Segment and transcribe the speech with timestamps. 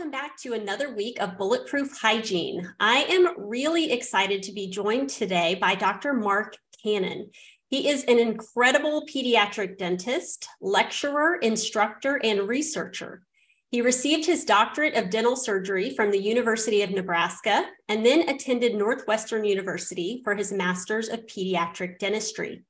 [0.00, 2.66] Welcome back to another week of Bulletproof Hygiene.
[2.80, 6.14] I am really excited to be joined today by Dr.
[6.14, 7.28] Mark Cannon.
[7.68, 13.26] He is an incredible pediatric dentist, lecturer, instructor, and researcher.
[13.70, 18.74] He received his doctorate of dental surgery from the University of Nebraska and then attended
[18.74, 22.64] Northwestern University for his master's of pediatric dentistry.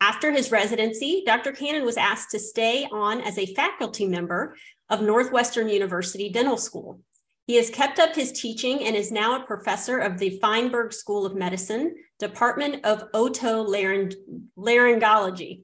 [0.00, 1.52] After his residency, Dr.
[1.52, 4.56] Cannon was asked to stay on as a faculty member
[4.90, 7.00] of Northwestern University Dental School.
[7.46, 11.26] He has kept up his teaching and is now a professor of the Feinberg School
[11.26, 15.62] of Medicine, Department of Otolaryngology.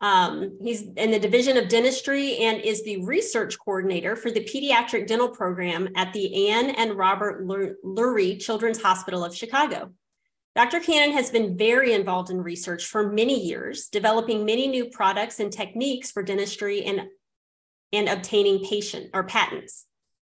[0.00, 5.06] Um, he's in the Division of Dentistry and is the research coordinator for the pediatric
[5.06, 9.92] dental program at the Ann and Robert Lurie Children's Hospital of Chicago.
[10.56, 10.80] Dr.
[10.80, 15.52] Cannon has been very involved in research for many years, developing many new products and
[15.52, 17.02] techniques for dentistry and
[17.92, 19.86] and obtaining patient or patents.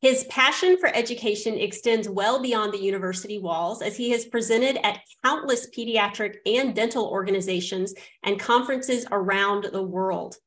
[0.01, 5.01] His passion for education extends well beyond the university walls as he has presented at
[5.23, 10.37] countless pediatric and dental organizations and conferences around the world.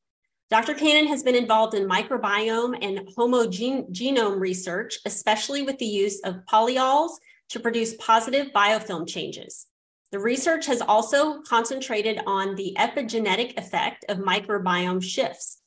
[0.50, 0.75] Dr.
[0.75, 7.12] Cannon has been involved in microbiome and hologenome research, especially with the use of polyols
[7.50, 9.66] to produce positive biofilm changes.
[10.10, 15.60] The research has also concentrated on the epigenetic effect of microbiome shifts,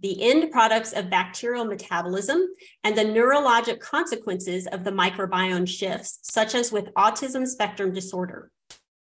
[0.00, 2.40] the end products of bacterial metabolism,
[2.84, 8.50] and the neurologic consequences of the microbiome shifts, such as with autism spectrum disorder.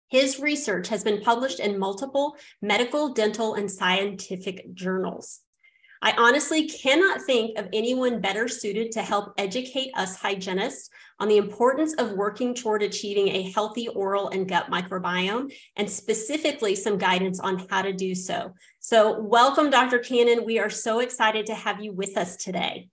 [0.08, 5.40] His research has been published in multiple medical, dental, and scientific journals.
[6.04, 11.36] I honestly cannot think of anyone better suited to help educate us hygienists on the
[11.36, 17.38] importance of working toward achieving a healthy oral and gut microbiome, and specifically some guidance
[17.38, 18.52] on how to do so.
[18.84, 20.00] So, welcome, Dr.
[20.00, 20.44] Cannon.
[20.44, 22.88] We are so excited to have you with us today.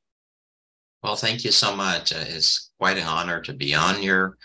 [1.02, 2.14] Well, thank you so much.
[2.14, 4.38] Uh, it's quite an honor to be on your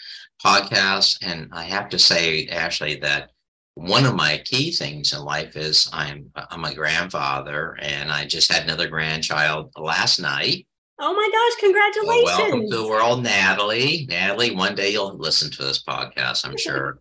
[0.43, 1.19] podcast.
[1.21, 3.29] And I have to say, Ashley, that
[3.75, 8.51] one of my key things in life is I'm I'm a grandfather, and I just
[8.51, 10.67] had another grandchild last night.
[10.99, 12.25] Oh my gosh, congratulations.
[12.25, 14.07] Well, welcome to the world, Natalie.
[14.09, 17.01] Natalie, one day you'll listen to this podcast, I'm sure.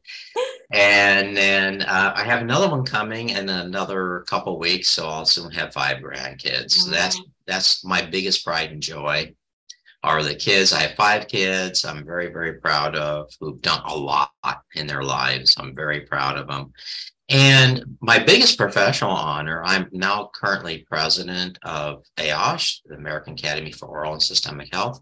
[0.71, 5.51] and then uh, I have another one coming in another couple weeks, so I'll soon
[5.51, 6.71] have five grandkids.
[6.71, 9.35] So that's that's my biggest pride and joy
[10.03, 10.73] are the kids.
[10.73, 14.31] I have five kids I'm very, very proud of who've done a lot
[14.75, 15.55] in their lives.
[15.57, 16.73] I'm very proud of them.
[17.29, 23.87] And my biggest professional honor, I'm now currently president of AOSH, the American Academy for
[23.87, 25.01] Oral and Systemic Health,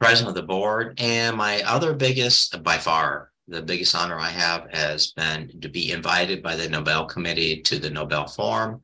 [0.00, 0.94] president of the board.
[0.98, 5.90] And my other biggest, by far, the biggest honor I have has been to be
[5.90, 8.80] invited by the Nobel Committee to the Nobel Forum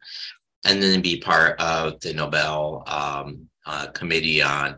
[0.65, 4.77] and then be part of the Nobel um, uh, Committee on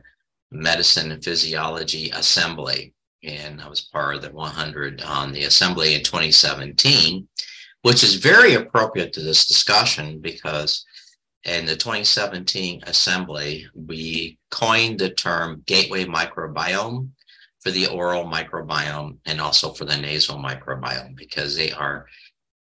[0.50, 2.92] Medicine and Physiology Assembly.
[3.22, 7.26] And I was part of the 100 on the assembly in 2017
[7.82, 10.84] which is very appropriate to this discussion because
[11.44, 17.08] in the 2017 assembly, we coined the term gateway microbiome
[17.60, 22.06] for the oral microbiome and also for the nasal microbiome because they are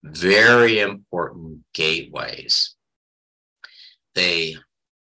[0.02, 2.74] very important gateways.
[4.14, 4.56] They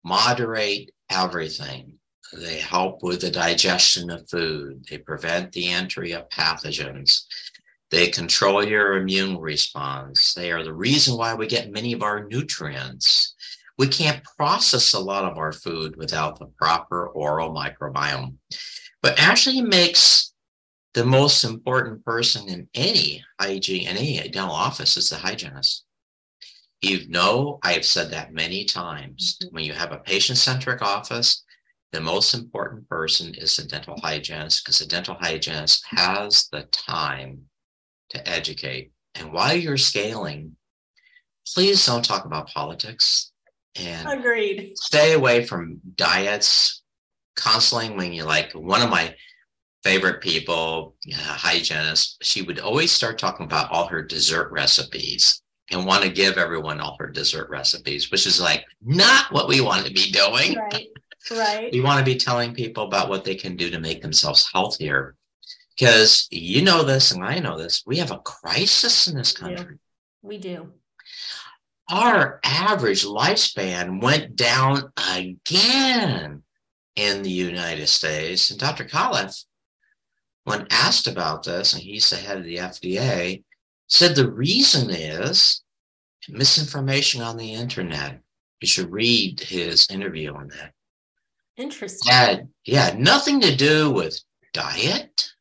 [0.04, 1.94] moderate everything.
[2.32, 4.84] They help with the digestion of food.
[4.90, 7.22] They prevent the entry of pathogens.
[7.90, 10.34] They control your immune response.
[10.34, 13.34] They are the reason why we get many of our nutrients.
[13.78, 18.34] We can't process a lot of our food without the proper oral microbiome.
[19.00, 20.34] But actually makes
[20.94, 25.84] the most important person in any hygiene, any dental office is the hygienist.
[26.82, 29.38] You know, I have said that many times.
[29.42, 29.54] Mm-hmm.
[29.54, 31.44] When you have a patient centric office,
[31.92, 37.42] the most important person is the dental hygienist because the dental hygienist has the time
[38.10, 38.92] to educate.
[39.14, 40.56] And while you're scaling,
[41.54, 43.32] please don't talk about politics
[43.76, 44.72] And Agreed.
[44.76, 46.82] stay away from diets
[47.36, 47.96] counseling.
[47.96, 49.14] when you like one of my
[49.84, 55.40] favorite people, uh, hygienist, she would always start talking about all her dessert recipes
[55.70, 59.60] and want to give everyone all her dessert recipes, which is like not what we
[59.60, 60.56] want to be doing.
[60.56, 60.88] Right.
[61.30, 61.70] Right.
[61.72, 65.14] We want to be telling people about what they can do to make themselves healthier.
[65.78, 69.78] Because you know this, and I know this, we have a crisis in this country.
[70.22, 70.72] We do.
[71.90, 76.42] Our average lifespan went down again
[76.96, 78.50] in the United States.
[78.50, 78.84] And Dr.
[78.84, 79.44] Califf,
[80.44, 83.44] when asked about this, and he's the head of the FDA,
[83.86, 85.62] said the reason is
[86.28, 88.20] misinformation on the internet.
[88.60, 90.72] You should read his interview on that.
[91.56, 92.12] Interesting.
[92.12, 94.20] Had yeah, nothing to do with
[94.52, 95.32] diet,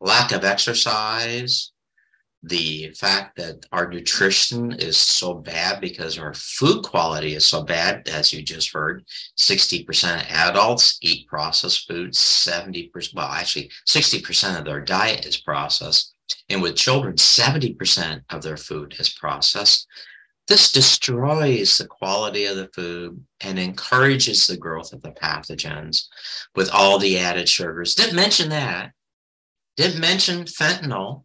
[0.00, 1.72] lack of exercise,
[2.46, 8.06] the fact that our nutrition is so bad because our food quality is so bad,
[8.08, 9.04] as you just heard.
[9.38, 16.14] 60% of adults eat processed foods, 70%, well, actually, 60% of their diet is processed.
[16.50, 19.86] And with children, 70% of their food is processed.
[20.46, 26.08] This destroys the quality of the food and encourages the growth of the pathogens
[26.54, 27.94] with all the added sugars.
[27.94, 28.92] Didn't mention that.
[29.76, 31.24] Didn't mention fentanyl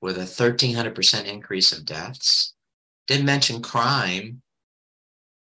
[0.00, 2.54] with a 1300% increase of deaths.
[3.06, 4.42] Didn't mention crime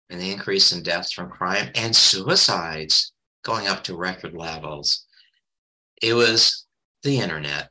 [0.10, 3.14] and the increase in deaths from crime and suicides
[3.44, 5.06] going up to record levels.
[6.02, 6.66] It was
[7.04, 7.70] the internet.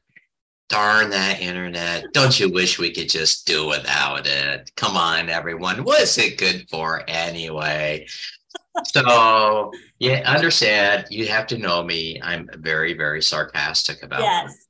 [0.69, 2.05] Darn that internet.
[2.13, 4.73] Don't you wish we could just do without it?
[4.77, 5.85] Come on, everyone.
[5.85, 8.07] What's it good for anyway?
[8.85, 12.21] So, yeah, understand you have to know me.
[12.23, 14.25] I'm very, very sarcastic about it.
[14.25, 14.67] Yes.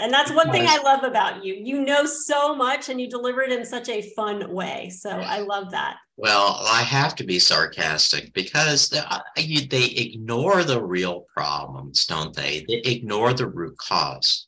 [0.00, 1.54] And that's one thing I love about you.
[1.54, 4.90] You know so much and you deliver it in such a fun way.
[4.90, 5.96] So I love that.
[6.16, 12.34] Well, I have to be sarcastic because they, uh, they ignore the real problems, don't
[12.34, 12.64] they?
[12.68, 14.46] They ignore the root cause.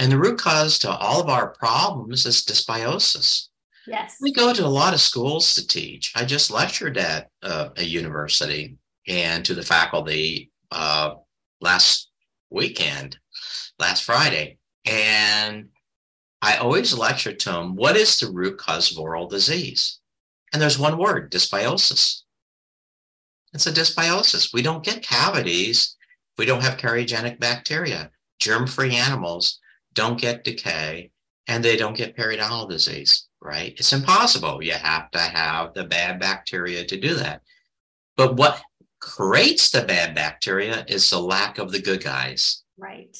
[0.00, 3.48] And the root cause to all of our problems is dysbiosis.
[3.86, 4.16] Yes.
[4.20, 6.12] We go to a lot of schools to teach.
[6.16, 11.14] I just lectured at uh, a university and to the faculty uh,
[11.60, 12.10] last
[12.50, 13.18] weekend,
[13.78, 14.58] last Friday.
[14.84, 15.68] And
[16.42, 20.00] I always lecture to them what is the root cause of oral disease?
[20.52, 22.22] And there's one word dysbiosis.
[23.52, 24.52] It's a dysbiosis.
[24.52, 25.96] We don't get cavities.
[26.38, 28.10] We don't have cariogenic bacteria.
[28.38, 29.58] Germ free animals
[29.94, 31.10] don't get decay
[31.48, 33.72] and they don't get periodontal disease, right?
[33.78, 34.62] It's impossible.
[34.62, 37.42] You have to have the bad bacteria to do that.
[38.16, 38.60] But what
[39.00, 42.64] creates the bad bacteria is the lack of the good guys.
[42.76, 43.16] Right.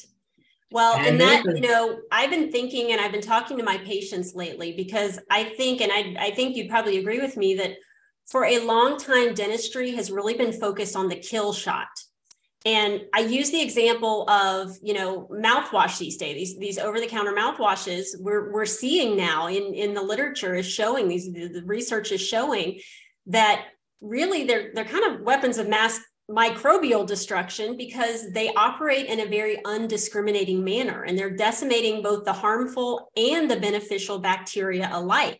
[0.69, 3.77] Well, and And that, you know, I've been thinking and I've been talking to my
[3.77, 7.77] patients lately because I think, and I, I think you'd probably agree with me that
[8.25, 11.87] for a long time, dentistry has really been focused on the kill shot.
[12.65, 18.07] And I use the example of, you know, mouthwash these days, these, these over-the-counter mouthwashes
[18.19, 22.19] we're, we're seeing now in, in the literature is showing these, the, the research is
[22.19, 22.79] showing
[23.27, 23.67] that
[24.01, 25.99] really they're, they're kind of weapons of mass
[26.29, 32.33] microbial destruction because they operate in a very undiscriminating manner and they're decimating both the
[32.33, 35.39] harmful and the beneficial bacteria alike.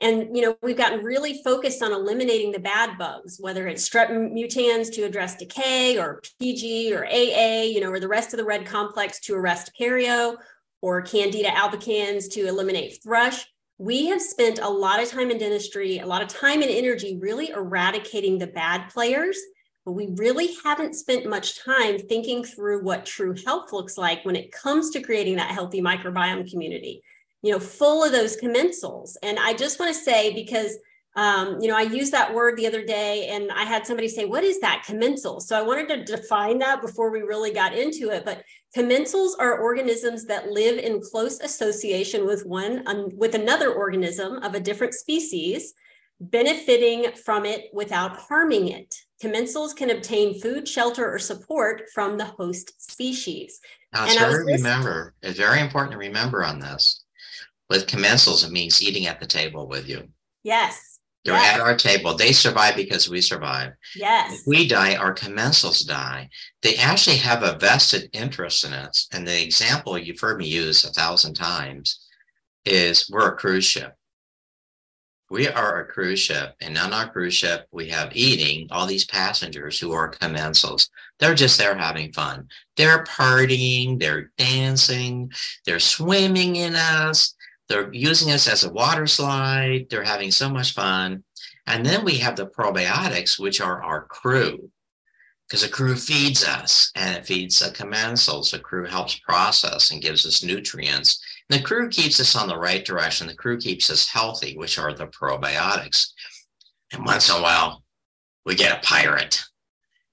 [0.00, 4.10] And you know, we've gotten really focused on eliminating the bad bugs, whether it's strep
[4.10, 8.44] mutans to address decay or PG or AA, you know, or the rest of the
[8.44, 10.36] red complex to arrest perio
[10.80, 13.44] or Candida albicans to eliminate thrush.
[13.76, 17.18] We have spent a lot of time in dentistry, a lot of time and energy
[17.20, 19.38] really eradicating the bad players
[19.84, 24.36] but we really haven't spent much time thinking through what true health looks like when
[24.36, 27.02] it comes to creating that healthy microbiome community
[27.42, 30.76] you know full of those commensals and i just want to say because
[31.16, 34.24] um, you know i used that word the other day and i had somebody say
[34.24, 38.10] what is that commensal so i wanted to define that before we really got into
[38.10, 38.44] it but
[38.76, 44.54] commensals are organisms that live in close association with one um, with another organism of
[44.54, 45.74] a different species
[46.20, 48.94] benefiting from it without harming it.
[49.22, 53.60] Commensals can obtain food, shelter, or support from the host species.
[53.92, 55.14] Now, it's And very remember.
[55.22, 56.99] It's very important to remember on this.
[57.70, 60.08] With commensals, it means eating at the table with you.
[60.42, 60.98] Yes.
[61.24, 61.54] They're Yes.
[61.54, 62.14] at our table.
[62.16, 63.74] They survive because we survive.
[63.94, 64.40] Yes.
[64.40, 66.30] If we die, our commensals die.
[66.62, 69.06] They actually have a vested interest in us.
[69.12, 72.00] And the example you've heard me use a thousand times
[72.64, 73.94] is we're a cruise ship.
[75.30, 79.04] We are a cruise ship, and on our cruise ship, we have eating all these
[79.04, 80.88] passengers who are commensals.
[81.20, 82.48] They're just there having fun.
[82.76, 85.30] They're partying, they're dancing,
[85.64, 87.34] they're swimming in us,
[87.70, 91.22] they're using us as a water slide, they're having so much fun.
[91.68, 94.68] And then we have the probiotics, which are our crew,
[95.48, 98.50] because the crew feeds us and it feeds the commensals.
[98.50, 101.22] The crew helps process and gives us nutrients.
[101.48, 103.28] And the crew keeps us on the right direction.
[103.28, 106.08] The crew keeps us healthy, which are the probiotics.
[106.92, 107.84] And once in a while,
[108.44, 109.40] we get a pirate.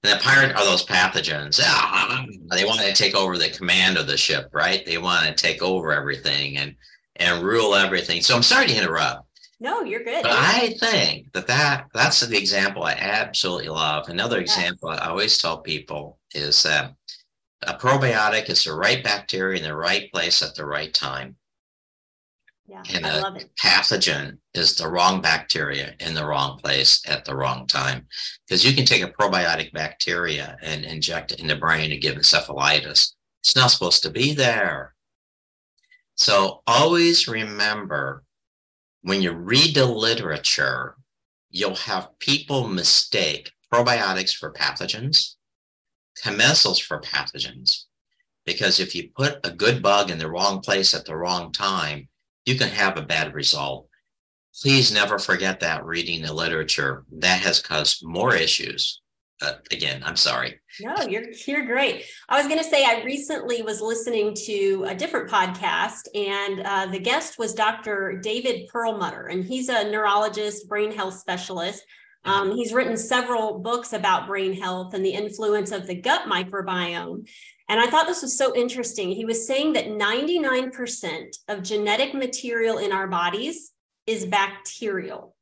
[0.04, 1.58] And the pirate are those pathogens.
[1.60, 4.86] Ah, they want to take over the command of the ship, right?
[4.86, 6.76] They want to take over everything and
[7.18, 8.20] and rule everything.
[8.22, 9.28] So I'm sorry to interrupt.
[9.60, 10.22] No, you're good.
[10.22, 14.08] But I think that, that that's the example I absolutely love.
[14.08, 14.56] Another yes.
[14.56, 16.94] example I always tell people is that
[17.62, 21.36] a probiotic is the right bacteria in the right place at the right time.
[22.68, 23.50] Yeah, and I a love it.
[23.60, 28.06] pathogen is the wrong bacteria in the wrong place at the wrong time.
[28.46, 32.16] Because you can take a probiotic bacteria and inject it in the brain and give
[32.16, 33.14] encephalitis.
[33.40, 34.94] It's not supposed to be there.
[36.18, 38.24] So always remember
[39.02, 40.96] when you read the literature,
[41.48, 45.36] you'll have people mistake probiotics for pathogens,
[46.20, 47.84] commensals for pathogens.
[48.44, 52.08] Because if you put a good bug in the wrong place at the wrong time,
[52.44, 53.88] you can have a bad result.
[54.60, 57.04] Please never forget that reading the literature.
[57.12, 59.00] That has caused more issues.
[59.40, 60.58] Uh, again, I'm sorry.
[60.80, 62.04] No, you're you're great.
[62.28, 66.86] I was going to say I recently was listening to a different podcast, and uh,
[66.86, 68.18] the guest was Dr.
[68.20, 71.84] David Perlmutter, and he's a neurologist, brain health specialist.
[72.24, 77.28] Um, he's written several books about brain health and the influence of the gut microbiome.
[77.68, 79.10] And I thought this was so interesting.
[79.10, 83.72] He was saying that 99% of genetic material in our bodies
[84.06, 85.36] is bacterial.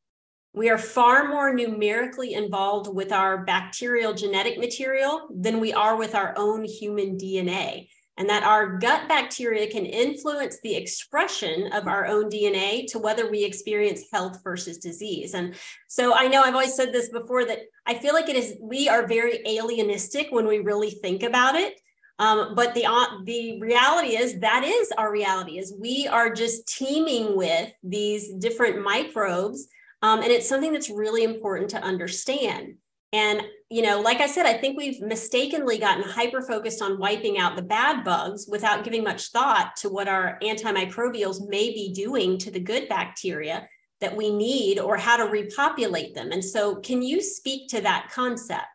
[0.57, 6.15] We are far more numerically involved with our bacterial genetic material than we are with
[6.15, 7.89] our own human DNA.
[8.17, 13.31] And that our gut bacteria can influence the expression of our own DNA to whether
[13.31, 15.35] we experience health versus disease.
[15.35, 15.55] And
[15.89, 18.89] so I know I've always said this before that I feel like it is, we
[18.89, 21.79] are very alienistic when we really think about it.
[22.19, 26.67] Um, but the uh, the reality is that is our reality is we are just
[26.67, 29.69] teeming with these different microbes,
[30.07, 32.75] um, and it's something that's really important to understand.
[33.13, 37.39] And you know, like I said, I think we've mistakenly gotten hyper focused on wiping
[37.39, 42.39] out the bad bugs without giving much thought to what our antimicrobials may be doing
[42.39, 43.69] to the good bacteria
[44.01, 46.31] that we need or how to repopulate them.
[46.31, 48.67] And so, can you speak to that concept?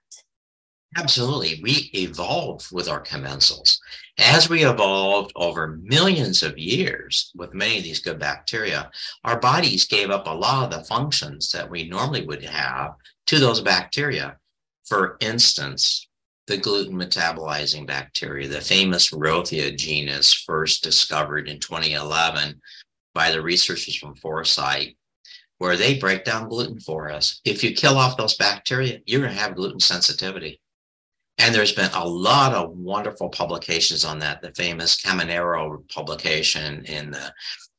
[0.98, 1.62] Absolutely.
[1.64, 3.78] We evolve with our commensals.
[4.18, 8.92] As we evolved over millions of years with many of these good bacteria,
[9.24, 12.96] our bodies gave up a lot of the functions that we normally would have
[13.28, 14.38] to those bacteria.
[14.84, 16.10] For instance,
[16.48, 22.60] the gluten metabolizing bacteria, the famous Rothia genus, first discovered in 2011
[23.14, 24.94] by the researchers from Forsyth,
[25.60, 27.40] where they break down gluten for us.
[27.46, 30.60] If you kill off those bacteria, you're going to have gluten sensitivity.
[31.42, 34.44] And there's been a lot of wonderful publications on that.
[34.44, 37.34] The famous Caminero publication in the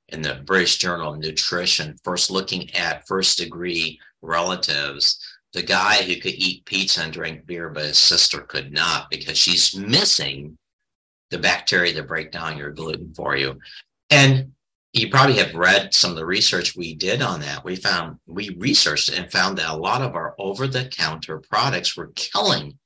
[0.08, 5.18] in the British Journal of Nutrition, first looking at first degree relatives.
[5.52, 9.38] The guy who could eat pizza and drink beer, but his sister could not because
[9.38, 10.58] she's missing
[11.30, 13.58] the bacteria that break down your gluten for you.
[14.10, 14.52] And
[14.92, 17.64] you probably have read some of the research we did on that.
[17.64, 21.96] We found, we researched and found that a lot of our over the counter products
[21.96, 22.78] were killing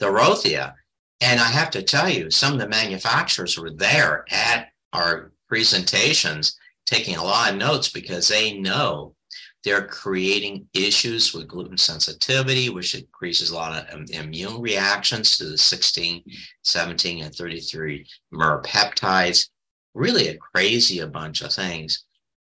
[0.00, 0.74] the Rothia.
[1.20, 6.56] And I have to tell you, some of the manufacturers were there at our presentations
[6.86, 9.14] taking a lot of notes because they know
[9.62, 15.58] they're creating issues with gluten sensitivity, which increases a lot of immune reactions to the
[15.58, 16.24] 16,
[16.62, 19.50] 17, and 33 MER peptides.
[19.94, 22.06] Really a crazy a bunch of things.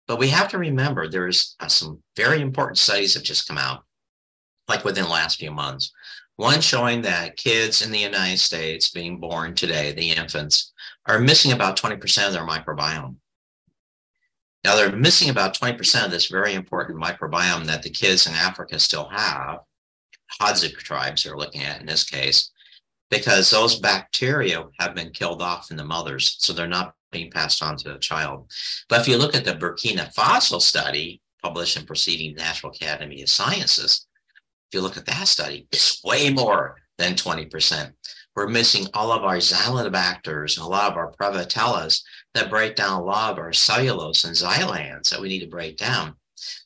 [0.07, 3.85] But we have to remember there's uh, some very important studies that just come out,
[4.69, 5.93] like within the last few months,
[6.41, 10.73] one showing that kids in the United States being born today, the infants,
[11.07, 13.17] are missing about 20% of their microbiome.
[14.65, 18.79] Now, they're missing about 20% of this very important microbiome that the kids in Africa
[18.79, 19.59] still have,
[20.41, 22.51] Hadza tribes are looking at in this case,
[23.11, 27.63] because those bacteria have been killed off in the mothers, so they're not being passed
[27.63, 28.51] on to the child.
[28.89, 33.29] But if you look at the Burkina Faso study published in Proceeding National Academy of
[33.29, 34.07] Sciences,
[34.71, 37.93] if you look at that study, it's way more than 20%.
[38.37, 42.03] We're missing all of our xylobacters and a lot of our prevotelles
[42.35, 45.77] that break down a lot of our cellulose and xylans that we need to break
[45.77, 46.15] down.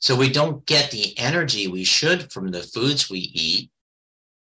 [0.00, 3.70] So we don't get the energy we should from the foods we eat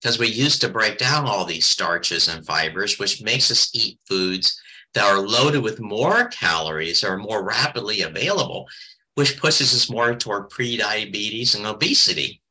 [0.01, 3.99] because we used to break down all these starches and fibers, which makes us eat
[4.09, 4.59] foods
[4.95, 8.67] that are loaded with more calories or more rapidly available.
[9.15, 12.41] which pushes us more toward prediabetes and obesity.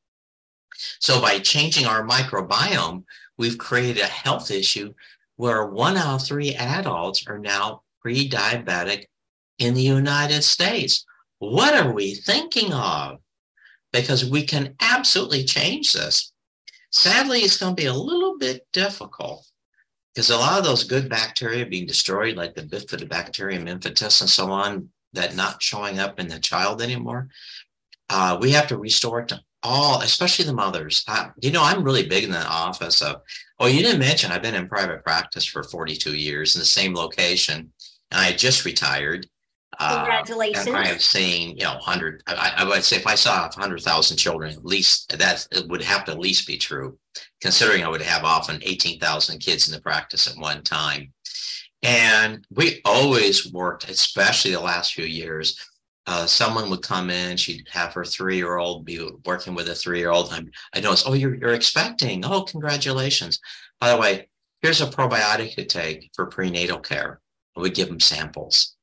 [1.01, 3.05] So by changing our microbiome,
[3.39, 4.95] we've created a health issue
[5.37, 9.07] where one out of three adults are now pre-diabetic
[9.59, 11.05] in the United States.
[11.39, 13.19] What are we thinking of?
[13.93, 16.33] Because we can absolutely change this.
[16.91, 19.47] Sadly, it's going to be a little bit difficult
[20.15, 24.51] because a lot of those good bacteria being destroyed, like the bifidobacterium infantis and so
[24.51, 27.29] on, that not showing up in the child anymore.
[28.11, 31.05] Uh, we have to restore it to all, especially the mothers.
[31.09, 33.23] Uh, you know, I'm really big in the office of,
[33.59, 36.95] oh, you didn't mention I've been in private practice for 42 years in the same
[36.95, 37.73] location,
[38.11, 39.27] and I just retired.
[39.81, 40.69] Congratulations.
[40.69, 44.17] Uh, I have seen, you know, 100, I, I, would say if I saw 100,000
[44.17, 46.97] children, at least that would have to at least be true,
[47.41, 51.13] considering I would have often 18,000 kids in the practice at one time.
[51.83, 55.59] And we always worked, especially the last few years.
[56.07, 59.75] Uh, someone would come in, she'd have her three year old be working with a
[59.75, 60.33] three year old.
[60.75, 62.25] I noticed, oh, you're, you're expecting.
[62.25, 63.41] Oh, congratulations.
[63.81, 64.29] By the way,
[64.61, 67.21] here's a probiotic to take for prenatal care.
[67.57, 68.75] We give them samples.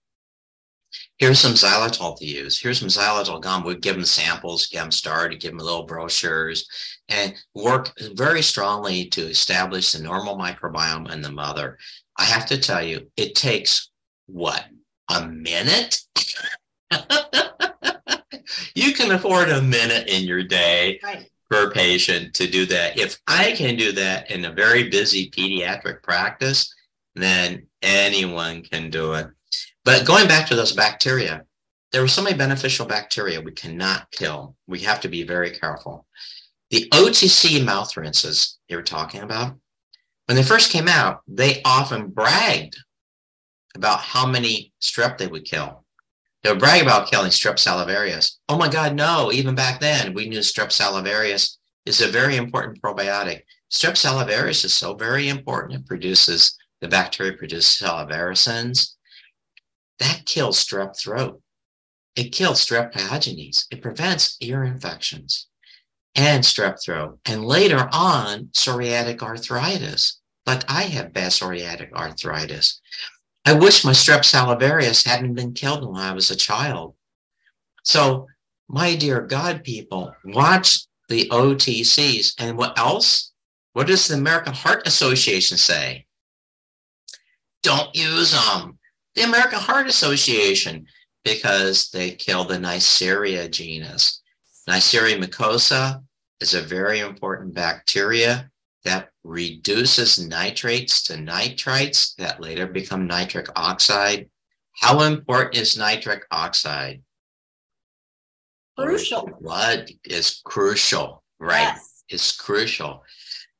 [1.17, 2.59] Here's some xylitol to use.
[2.59, 3.63] Here's some xylitol gum.
[3.63, 6.67] We give them samples, get them started, give them little brochures,
[7.07, 11.77] and work very strongly to establish the normal microbiome in the mother.
[12.17, 13.91] I have to tell you, it takes
[14.25, 14.65] what?
[15.09, 16.01] A minute?
[18.75, 21.29] you can afford a minute in your day right.
[21.49, 22.97] per patient to do that.
[22.97, 26.73] If I can do that in a very busy pediatric practice,
[27.15, 29.27] then anyone can do it.
[29.83, 31.43] But going back to those bacteria,
[31.91, 34.55] there are so many beneficial bacteria we cannot kill.
[34.67, 36.05] We have to be very careful.
[36.69, 39.57] The OTC mouth rinses you were talking about,
[40.27, 42.77] when they first came out, they often bragged
[43.75, 45.80] about how many strep they would kill.
[46.43, 48.39] They would brag about killing strep salivarius.
[48.49, 52.81] Oh my God, no, even back then, we knew strep salivarius is a very important
[52.81, 53.41] probiotic.
[53.71, 55.81] Strep salivarius is so very important.
[55.81, 58.95] It produces, the bacteria produces salivaricins.
[59.99, 61.41] That kills strep throat.
[62.15, 63.65] It kills strep pyogenes.
[63.71, 65.47] It prevents ear infections
[66.15, 70.19] and strep throat, and later on, psoriatic arthritis.
[70.45, 72.81] Like I have bad psoriatic arthritis.
[73.45, 76.95] I wish my strep salivarius hadn't been killed when I was a child.
[77.83, 78.27] So,
[78.67, 82.35] my dear God people, watch the OTCs.
[82.37, 83.31] And what else?
[83.73, 86.05] What does the American Heart Association say?
[87.63, 88.79] Don't use them.
[89.15, 90.85] The American Heart Association,
[91.25, 94.21] because they kill the Neisseria genus.
[94.69, 96.01] Neisseria mucosa
[96.39, 98.49] is a very important bacteria
[98.83, 104.29] that reduces nitrates to nitrites that later become nitric oxide.
[104.79, 107.01] How important is nitric oxide?
[108.77, 109.29] Crucial.
[109.39, 111.73] Blood is crucial, right?
[111.75, 112.03] Yes.
[112.09, 113.03] It's crucial.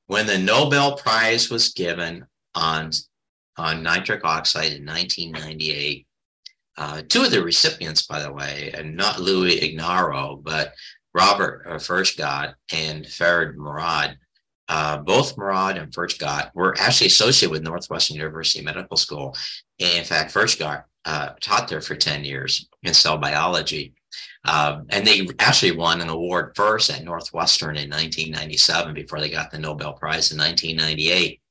[0.08, 2.92] When the Nobel Prize was given on,
[3.58, 6.08] on nitric oxide in 1998,
[6.78, 10.74] uh, two of the recipients, by the way, and not Louis Ignarro, but
[11.14, 14.18] Robert uh, Furchtgott and Ferid Murad,
[14.72, 19.36] uh, both Murad and Furchtgott were actually associated with Northwestern University Medical School.
[19.82, 23.94] And in fact, Furchtgott uh, taught there for 10 years in cell biology.
[24.46, 29.52] Um, and they actually won an award first at Northwestern in 1997 before they got
[29.52, 31.42] the Nobel Prize in 1998.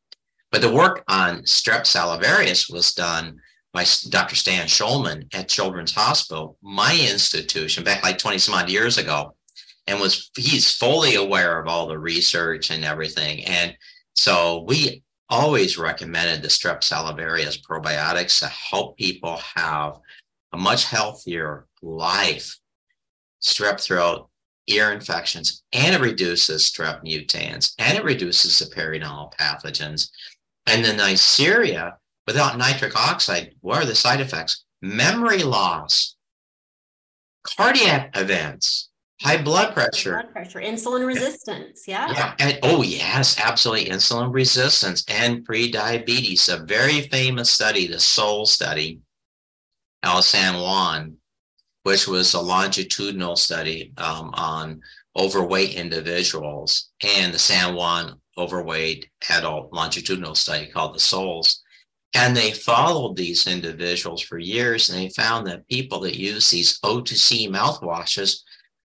[0.50, 3.38] But the work on strep salivarius was done
[3.74, 4.34] by Dr.
[4.34, 9.34] Stan Shulman at Children's Hospital, my institution, back like 20 some odd years ago
[9.86, 13.44] and was he's fully aware of all the research and everything.
[13.44, 13.76] And
[14.14, 19.98] so we always recommended the strep salivarius probiotics to help people have
[20.52, 22.58] a much healthier life,
[23.40, 24.28] strep throat,
[24.66, 30.10] ear infections, and it reduces strep mutans and it reduces the periodontal pathogens.
[30.66, 31.94] And the Neisseria,
[32.26, 34.64] without nitric oxide, what are the side effects?
[34.82, 36.16] Memory loss,
[37.42, 38.89] cardiac events,
[39.22, 40.12] high blood pressure.
[40.12, 41.84] Blood pressure, insulin resistance.
[41.86, 42.10] Yeah.
[42.10, 42.34] Yeah.
[42.38, 43.90] And, oh, yes, absolutely.
[43.90, 46.48] Insulin resistance and pre-diabetes.
[46.48, 49.00] A very famous study, the SOUL study,
[50.02, 51.16] out San Juan,
[51.82, 54.80] which was a longitudinal study um, on
[55.16, 61.62] overweight individuals, and the San Juan overweight adult longitudinal study called the SOALS.
[62.14, 66.80] And they followed these individuals for years, and they found that people that use these
[66.80, 68.40] OTC mouthwashes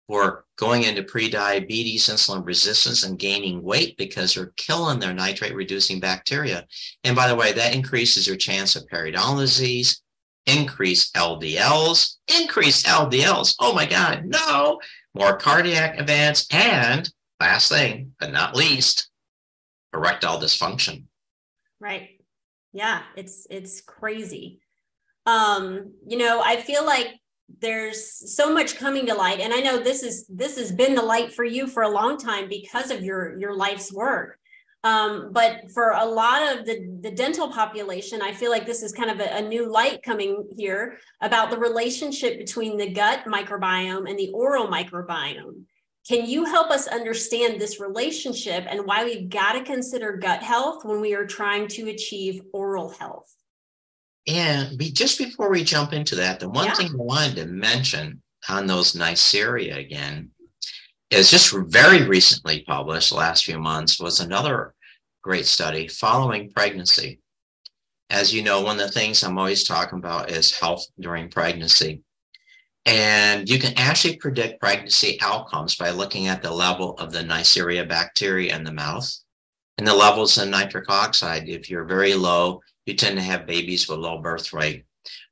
[0.07, 5.99] or going into pre-diabetes, insulin resistance, and gaining weight because they're killing their nitrate reducing
[5.99, 6.65] bacteria.
[7.03, 10.01] And by the way, that increases your chance of periodontal disease
[10.47, 13.55] increase LDLs, increase LDLs.
[13.59, 14.79] Oh my God, no,
[15.13, 17.07] more cardiac events, and
[17.39, 19.09] last thing, but not least,
[19.93, 21.03] erectile dysfunction.
[21.79, 22.21] Right.
[22.73, 24.61] Yeah, it's it's crazy.
[25.25, 27.07] Um, you know, I feel like
[27.59, 31.01] there's so much coming to light and I know this is this has been the
[31.01, 34.37] light for you for a long time because of your your life's work.
[34.83, 38.93] Um, but for a lot of the, the dental population, I feel like this is
[38.93, 44.07] kind of a, a, new light coming here about the relationship between the gut microbiome
[44.07, 45.63] and the oral microbiome.
[46.07, 50.85] Can you help us understand this relationship and why we've got to consider gut health
[50.85, 53.36] when we are trying to achieve oral health?
[54.27, 56.73] And be, just before we jump into that, the one yeah.
[56.73, 60.31] thing I wanted to mention on those Neisseria again
[61.09, 64.73] is just very recently published, last few months, was another
[65.23, 67.19] great study following pregnancy.
[68.09, 72.01] As you know, one of the things I'm always talking about is health during pregnancy.
[72.85, 77.87] And you can actually predict pregnancy outcomes by looking at the level of the Neisseria
[77.87, 79.13] bacteria in the mouth
[79.77, 81.49] and the levels of nitric oxide.
[81.49, 84.85] If you're very low, you tend to have babies with low birth rate.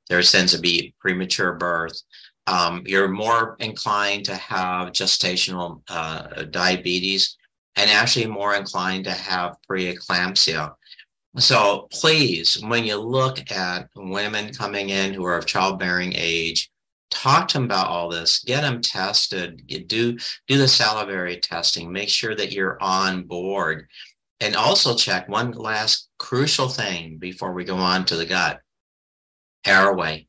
[0.09, 1.99] There tends to be premature birth.
[2.47, 7.37] Um, you're more inclined to have gestational uh, diabetes
[7.75, 10.73] and actually more inclined to have preeclampsia.
[11.37, 16.69] So please, when you look at women coming in who are of childbearing age,
[17.09, 22.09] talk to them about all this get them tested do do the salivary testing make
[22.09, 23.87] sure that you're on board
[24.39, 28.59] and also check one last crucial thing before we go on to the gut.
[29.65, 30.27] Airway.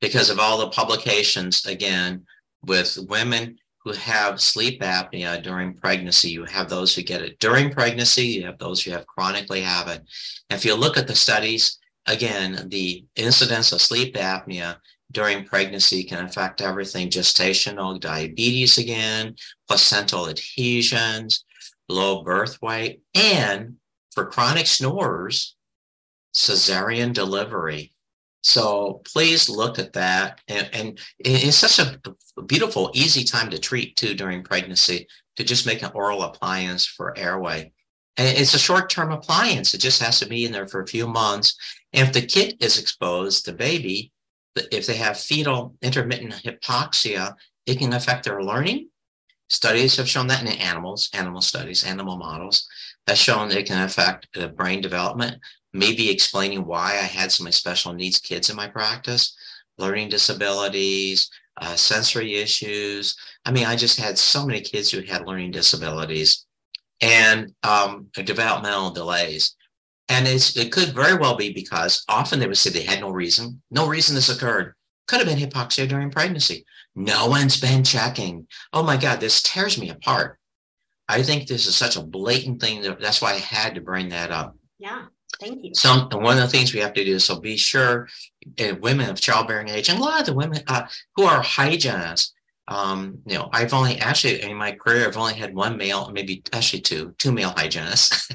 [0.00, 2.26] Because of all the publications again
[2.62, 7.70] with women who have sleep apnea during pregnancy you have those who get it during
[7.70, 10.02] pregnancy you have those who have chronically have it.
[10.50, 14.78] If you look at the studies again the incidence of sleep apnea
[15.12, 19.36] during pregnancy can affect everything gestational diabetes again,
[19.68, 21.44] placental adhesions,
[21.88, 23.76] low birth weight, and
[24.12, 25.56] for chronic snorers,
[26.34, 27.92] cesarean delivery.
[28.42, 30.40] So please look at that.
[30.46, 32.00] And, and, it's such a
[32.42, 37.16] beautiful, easy time to treat too during pregnancy to just make an oral appliance for
[37.18, 37.72] airway.
[38.16, 40.86] And it's a short term appliance, it just has to be in there for a
[40.86, 41.56] few months.
[41.92, 44.12] And if the kid is exposed, the baby,
[44.70, 47.34] if they have fetal intermittent hypoxia,
[47.66, 48.88] it can affect their learning.
[49.48, 52.66] Studies have shown that in animals, animal studies, animal models,
[53.06, 55.38] has shown it can affect brain development,
[55.72, 59.36] maybe explaining why I had so many special needs kids in my practice,
[59.78, 61.30] learning disabilities,
[61.60, 63.16] uh, sensory issues.
[63.44, 66.44] I mean, I just had so many kids who had learning disabilities
[67.00, 69.54] and um, developmental delays.
[70.08, 73.60] And it could very well be because often they would say they had no reason,
[73.70, 74.74] no reason this occurred.
[75.06, 76.64] Could have been hypoxia during pregnancy.
[76.94, 78.46] No one's been checking.
[78.72, 80.38] Oh my God, this tears me apart.
[81.08, 82.82] I think this is such a blatant thing.
[82.82, 84.56] That, that's why I had to bring that up.
[84.78, 85.06] Yeah,
[85.38, 85.74] thank you.
[85.74, 88.08] Some one of the things we have to do is so be sure
[88.60, 92.32] uh, women of childbearing age and a lot of the women uh, who are hygienists.
[92.68, 96.42] Um, you know, I've only actually in my career I've only had one male, maybe
[96.52, 98.28] actually two, two male hygienists.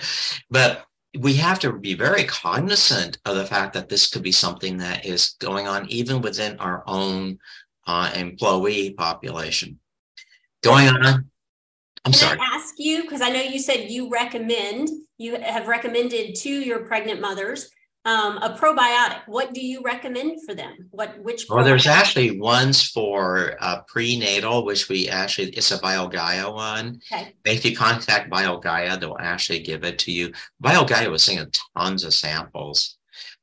[0.50, 0.84] but
[1.20, 5.04] we have to be very cognizant of the fact that this could be something that
[5.04, 7.38] is going on even within our own
[7.86, 9.78] uh, employee population.
[10.62, 11.30] Going on,
[12.04, 12.38] I'm Can sorry.
[12.38, 16.84] I ask you because I know you said you recommend you have recommended to your
[16.86, 17.70] pregnant mothers
[18.08, 19.20] um, a probiotic.
[19.26, 20.88] What do you recommend for them?
[20.90, 21.46] What which?
[21.48, 27.00] Well, there's actually ones for uh, prenatal, which we actually it's a BioGaia one.
[27.12, 27.34] Okay.
[27.44, 30.32] If you contact BioGaia, they'll actually give it to you.
[30.62, 32.96] BioGaia was sending tons of samples,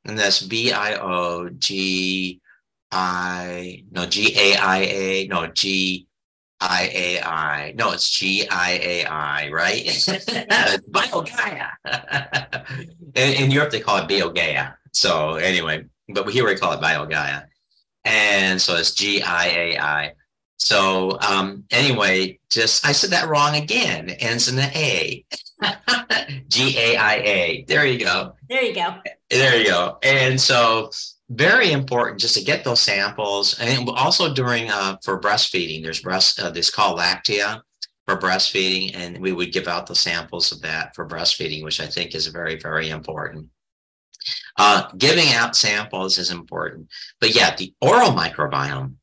[0.05, 2.41] and that's B I O G
[2.91, 6.07] I no G A I A no G
[6.59, 7.73] I A I.
[7.75, 9.85] No, it's G I A I, right?
[10.91, 11.69] BioGaia.
[13.15, 14.75] in, in Europe, they call it BioGaia.
[14.91, 17.45] So anyway, but here we call it BioGaia.
[18.05, 20.13] And so it's G I A I.
[20.57, 24.09] So um, anyway, just I said that wrong again.
[24.09, 25.25] Ends in the A.
[26.47, 27.65] G A I A.
[27.67, 28.33] There you go.
[28.47, 28.95] There you go.
[29.29, 29.97] There you go.
[30.03, 30.91] And so
[31.29, 33.59] very important just to get those samples.
[33.59, 37.61] And also during uh, for breastfeeding there's breast uh, this called lactia
[38.05, 41.87] for breastfeeding and we would give out the samples of that for breastfeeding which i
[41.87, 43.47] think is very very important.
[44.57, 46.87] Uh, giving out samples is important.
[47.19, 48.95] But yeah the oral microbiome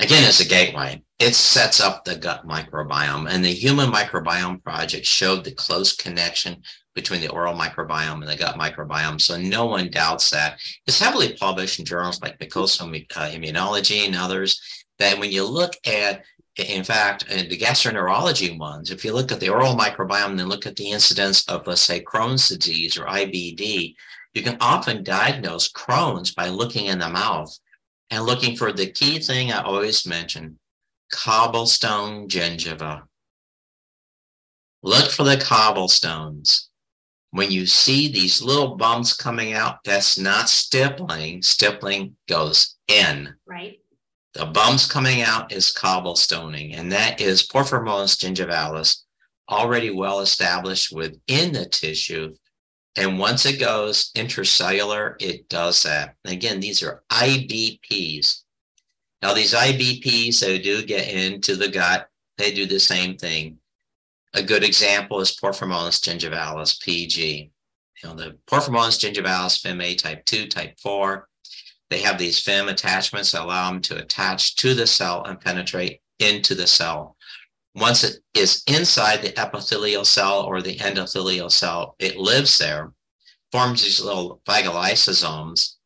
[0.00, 1.02] again, it's a gateway.
[1.18, 6.62] It sets up the gut microbiome, and the Human Microbiome Project showed the close connection
[6.96, 9.20] between the oral microbiome and the gut microbiome.
[9.20, 10.58] So no one doubts that.
[10.86, 14.60] It's heavily published in journals like Mucosal uh, Immunology and others.
[14.98, 16.24] That when you look at,
[16.56, 20.48] in fact, in the gastroenterology ones, if you look at the oral microbiome and then
[20.48, 23.94] look at the incidence of, let's say, Crohn's disease or IBD,
[24.32, 27.54] you can often diagnose Crohn's by looking in the mouth
[28.10, 30.58] and looking for the key thing I always mention
[31.12, 33.02] cobblestone gingiva.
[34.82, 36.65] Look for the cobblestones
[37.30, 41.42] when you see these little bumps coming out, that's not stippling.
[41.42, 43.34] Stippling goes in.
[43.46, 43.78] Right.
[44.34, 49.02] The bumps coming out is cobblestoning, and that is Porphyromonas gingivalis,
[49.50, 52.34] already well established within the tissue.
[52.96, 56.16] And once it goes intracellular, it does that.
[56.24, 58.42] And again, these are IBPs.
[59.22, 62.08] Now, these IBPs, they do get into the gut,
[62.38, 63.58] they do the same thing.
[64.36, 67.50] A good example is Porphyromonas gingivalis, PG.
[68.02, 71.26] You know, the Porphyromonas gingivalis, FimA type 2, type 4,
[71.88, 76.02] they have these FEM attachments that allow them to attach to the cell and penetrate
[76.18, 77.16] into the cell.
[77.74, 82.92] Once it is inside the epithelial cell or the endothelial cell, it lives there,
[83.52, 85.76] forms these little phagolysosomes,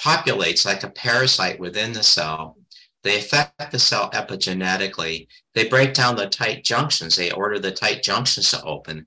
[0.00, 2.56] populates like a parasite within the cell,
[3.04, 5.28] they affect the cell epigenetically.
[5.54, 7.16] They break down the tight junctions.
[7.16, 9.06] They order the tight junctions to open.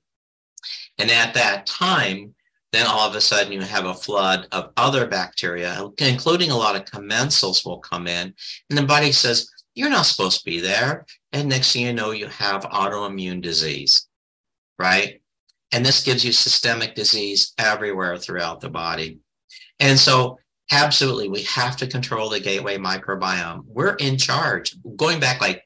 [0.98, 2.36] And at that time,
[2.72, 6.76] then all of a sudden you have a flood of other bacteria, including a lot
[6.76, 8.34] of commensals will come in.
[8.70, 11.06] And the body says, You're not supposed to be there.
[11.32, 14.08] And next thing you know, you have autoimmune disease,
[14.78, 15.22] right?
[15.72, 19.20] And this gives you systemic disease everywhere throughout the body.
[19.80, 20.38] And so
[20.72, 21.30] Absolutely.
[21.30, 23.64] We have to control the gateway microbiome.
[23.68, 24.76] We're in charge.
[24.96, 25.64] Going back like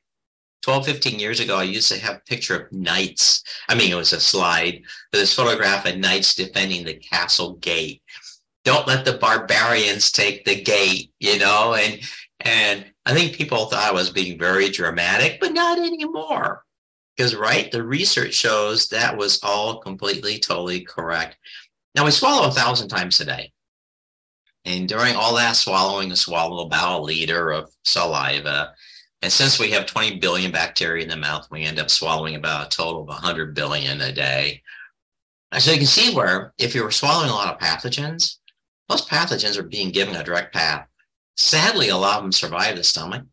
[0.64, 3.44] 12, 15 years ago, I used to have a picture of knights.
[3.70, 8.02] I mean, it was a slide, but this photograph of knights defending the castle gate.
[8.66, 11.76] Don't let the barbarians take the gate, you know?
[11.76, 12.02] And
[12.42, 16.64] and I think people thought I was being very dramatic, but not anymore.
[17.16, 21.38] Because right, the research shows that was all completely, totally correct.
[21.96, 23.52] Now we swallow a thousand times a day.
[24.66, 28.74] And during all that swallowing, we swallow about a liter of saliva.
[29.22, 32.68] And since we have 20 billion bacteria in the mouth, we end up swallowing about
[32.68, 34.62] a total of 100 billion a day.
[35.52, 38.38] And so you can see where if you were swallowing a lot of pathogens,
[38.90, 40.88] most pathogens are being given a direct path.
[41.36, 43.24] Sadly, a lot of them survive the stomach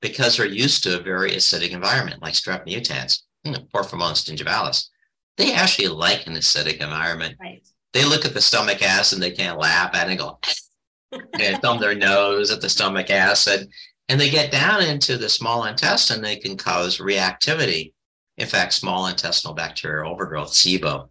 [0.00, 4.88] because they're used to a very acidic environment, like strep mutans, you know, Porphyromonas gingivalis.
[5.36, 7.36] They actually like an acidic environment.
[7.40, 7.66] Right.
[7.92, 11.18] They look at the stomach acid and they can't laugh at it and go, ah,
[11.40, 13.68] and thumb their nose at the stomach acid,
[14.08, 17.92] and they get down into the small intestine, they can cause reactivity.
[18.36, 21.08] In fact, small intestinal bacterial overgrowth, SIBO,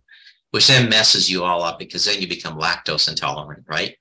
[0.51, 3.95] which then messes you all up because then you become lactose intolerant, right?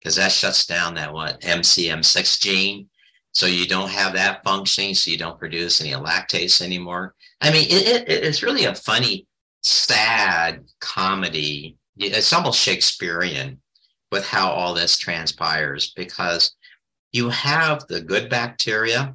[0.00, 2.88] Because that shuts down that what MCM6 gene.
[3.32, 7.14] So you don't have that functioning, so you don't produce any lactase anymore.
[7.40, 9.26] I mean, it, it, it's really a funny,
[9.62, 11.76] sad comedy.
[11.96, 13.60] It's almost Shakespearean
[14.10, 16.56] with how all this transpires because
[17.12, 19.14] you have the good bacteria,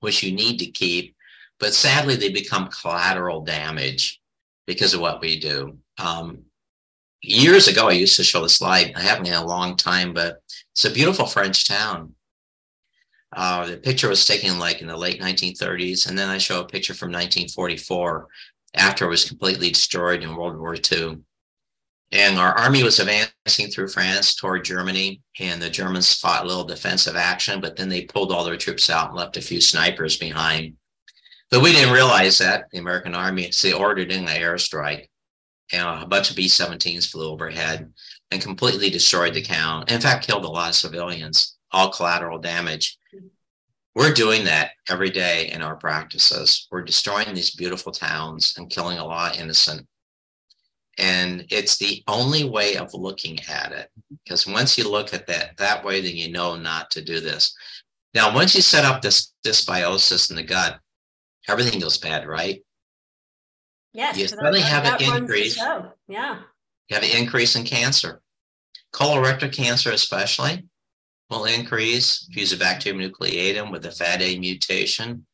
[0.00, 1.14] which you need to keep,
[1.60, 4.20] but sadly they become collateral damage
[4.66, 5.78] because of what we do.
[5.98, 6.44] Um,
[7.22, 8.92] years ago, I used to show the slide.
[8.96, 12.14] I haven't in a long time, but it's a beautiful French town.
[13.36, 16.66] Uh, the picture was taken like in the late 1930s, and then I show a
[16.66, 18.28] picture from 1944
[18.74, 21.18] after it was completely destroyed in World War II.
[22.12, 26.64] And our army was advancing through France toward Germany, and the Germans fought a little
[26.64, 30.16] defensive action, but then they pulled all their troops out and left a few snipers
[30.16, 30.74] behind.
[31.50, 35.08] But we didn't realize that the American army, they ordered in an airstrike,
[35.72, 37.92] and a bunch of B 17s flew overhead
[38.30, 39.84] and completely destroyed the town.
[39.88, 42.98] In fact, killed a lot of civilians, all collateral damage.
[43.94, 46.66] We're doing that every day in our practices.
[46.70, 49.86] We're destroying these beautiful towns and killing a lot of innocent
[50.98, 53.90] and it's the only way of looking at it.
[54.24, 57.54] Because once you look at that that way, then you know not to do this.
[58.14, 60.78] Now, once you set up this dysbiosis in the gut,
[61.48, 62.62] everything goes bad, right?
[63.92, 64.18] Yes.
[64.18, 65.56] You suddenly have an increase.
[65.56, 66.40] Yeah.
[66.88, 68.20] You have an increase in cancer.
[68.92, 70.64] Colorectal cancer, especially,
[71.30, 72.28] will increase.
[72.36, 75.26] Fusobacterium nucleatum with a FadA mutation.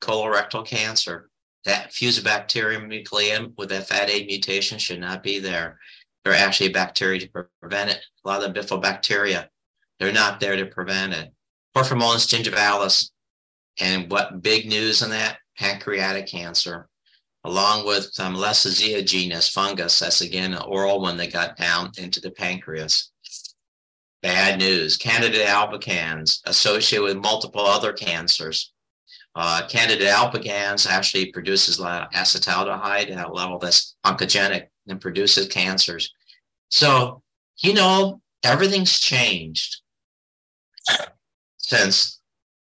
[0.00, 1.29] Colorectal cancer
[1.64, 5.78] that Fusobacterium nucleatum with that FadA mutation should not be there.
[6.24, 8.00] They're actually bacteria to prevent it.
[8.24, 9.48] A lot of them bifidobacteria.
[9.98, 11.32] They're not there to prevent it.
[11.76, 13.10] Porphyromonas gingivalis,
[13.78, 15.38] And what big news on that?
[15.58, 16.88] Pancreatic cancer,
[17.44, 19.98] along with um, Lessezia genus fungus.
[19.98, 23.12] That's again an oral one that got down into the pancreas.
[24.22, 24.96] Bad news.
[24.96, 28.72] Candida albicans associated with multiple other cancers.
[29.34, 36.12] Uh, Candida albicans actually produces acetaldehyde at a level that's oncogenic and produces cancers.
[36.68, 37.22] So,
[37.58, 39.82] you know, everything's changed
[41.58, 42.20] since,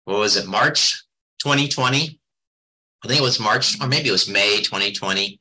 [0.06, 1.04] what was it, March
[1.40, 2.20] 2020?
[3.04, 5.40] I think it was March, or maybe it was May 2020,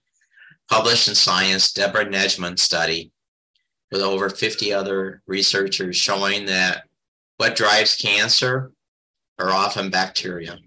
[0.71, 3.13] published in Science, Deborah Nejman study
[3.91, 6.85] with over 50 other researchers showing that
[7.37, 8.73] what drives cancer
[9.39, 10.59] are often bacteria.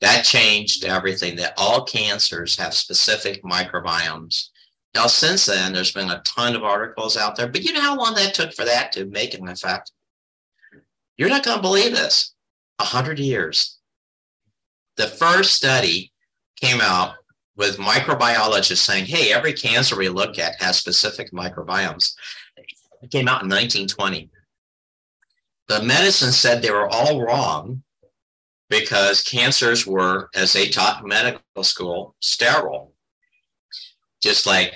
[0.00, 4.48] That changed everything, that all cancers have specific microbiomes.
[4.94, 7.96] Now, since then, there's been a ton of articles out there, but you know how
[7.96, 9.90] long that took for that to make an effect?
[11.16, 12.34] You're not going to believe this.
[12.78, 13.78] 100 years.
[14.96, 16.12] The first study
[16.60, 17.14] came out
[17.56, 22.14] with microbiologists saying, hey, every cancer we look at has specific microbiomes.
[23.02, 24.30] It came out in 1920.
[25.68, 27.82] The medicine said they were all wrong
[28.68, 32.92] because cancers were, as they taught in medical school, sterile.
[34.22, 34.72] Just like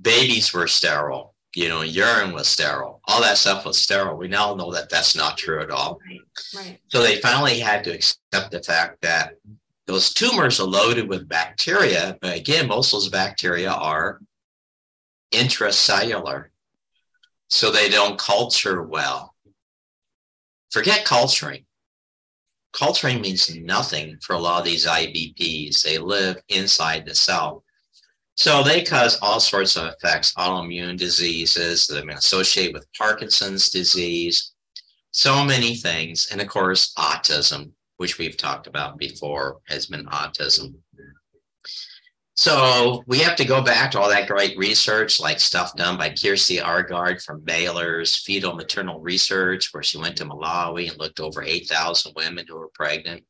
[0.00, 4.16] babies were sterile, you know, urine was sterile, all that stuff was sterile.
[4.16, 5.98] We now know that that's not true at all.
[6.06, 6.20] Right,
[6.56, 6.78] right.
[6.88, 9.34] So they finally had to accept the fact that
[9.86, 14.20] those tumors are loaded with bacteria, but again, most of those bacteria are
[15.32, 16.46] intracellular,
[17.48, 19.34] so they don't culture well.
[20.70, 21.64] Forget culturing
[22.72, 25.82] culturing means nothing for a lot of these IBPs.
[25.82, 27.64] They live inside the cell.
[28.36, 33.68] So they cause all sorts of effects, autoimmune diseases that have been associated with Parkinson's
[33.68, 34.52] disease,
[35.10, 36.28] so many things.
[36.30, 40.74] And of course, autism, which we've talked about before, has been autism.
[42.40, 46.08] So we have to go back to all that great research, like stuff done by
[46.08, 51.42] Kjersti Aagaard from Baylor's fetal maternal research, where she went to Malawi and looked over
[51.42, 53.24] 8,000 women who were pregnant,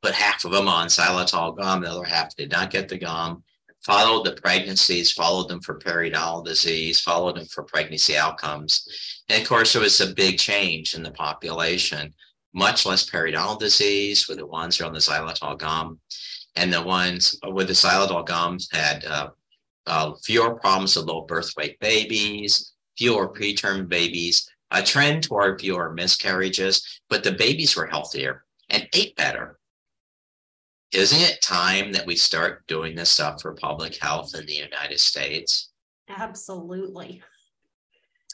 [0.00, 3.44] put half of them on xylitol gum, the other half did not get the gum,
[3.84, 8.88] followed the pregnancies, followed them for periodontal disease, followed them for pregnancy outcomes.
[9.28, 12.14] And of course, there was a big change in the population,
[12.54, 16.00] much less periodontal disease with the ones who are on the xylitol gum
[16.58, 19.30] and the ones with the xylitol gums had uh,
[19.86, 25.92] uh, fewer problems with low birth weight babies, fewer preterm babies, a trend toward fewer
[25.92, 29.58] miscarriages, but the babies were healthier and ate better.
[30.92, 34.98] Isn't it time that we start doing this stuff for public health in the United
[34.98, 35.70] States?
[36.08, 37.22] Absolutely.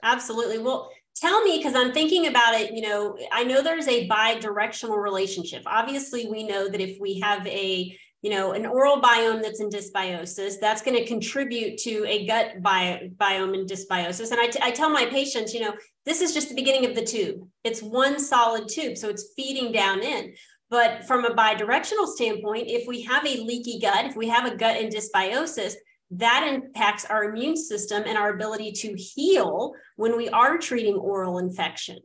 [0.02, 0.58] Absolutely.
[0.58, 4.96] Well, tell me because i'm thinking about it you know i know there's a bi-directional
[4.96, 9.60] relationship obviously we know that if we have a you know, an oral biome that's
[9.60, 14.30] in dysbiosis, that's going to contribute to a gut bio, biome in dysbiosis.
[14.30, 15.74] And I, t- I tell my patients, you know,
[16.06, 17.46] this is just the beginning of the tube.
[17.64, 20.32] It's one solid tube, so it's feeding down in.
[20.70, 24.56] But from a bidirectional standpoint, if we have a leaky gut, if we have a
[24.56, 25.74] gut in dysbiosis,
[26.12, 31.36] that impacts our immune system and our ability to heal when we are treating oral
[31.36, 31.98] infection.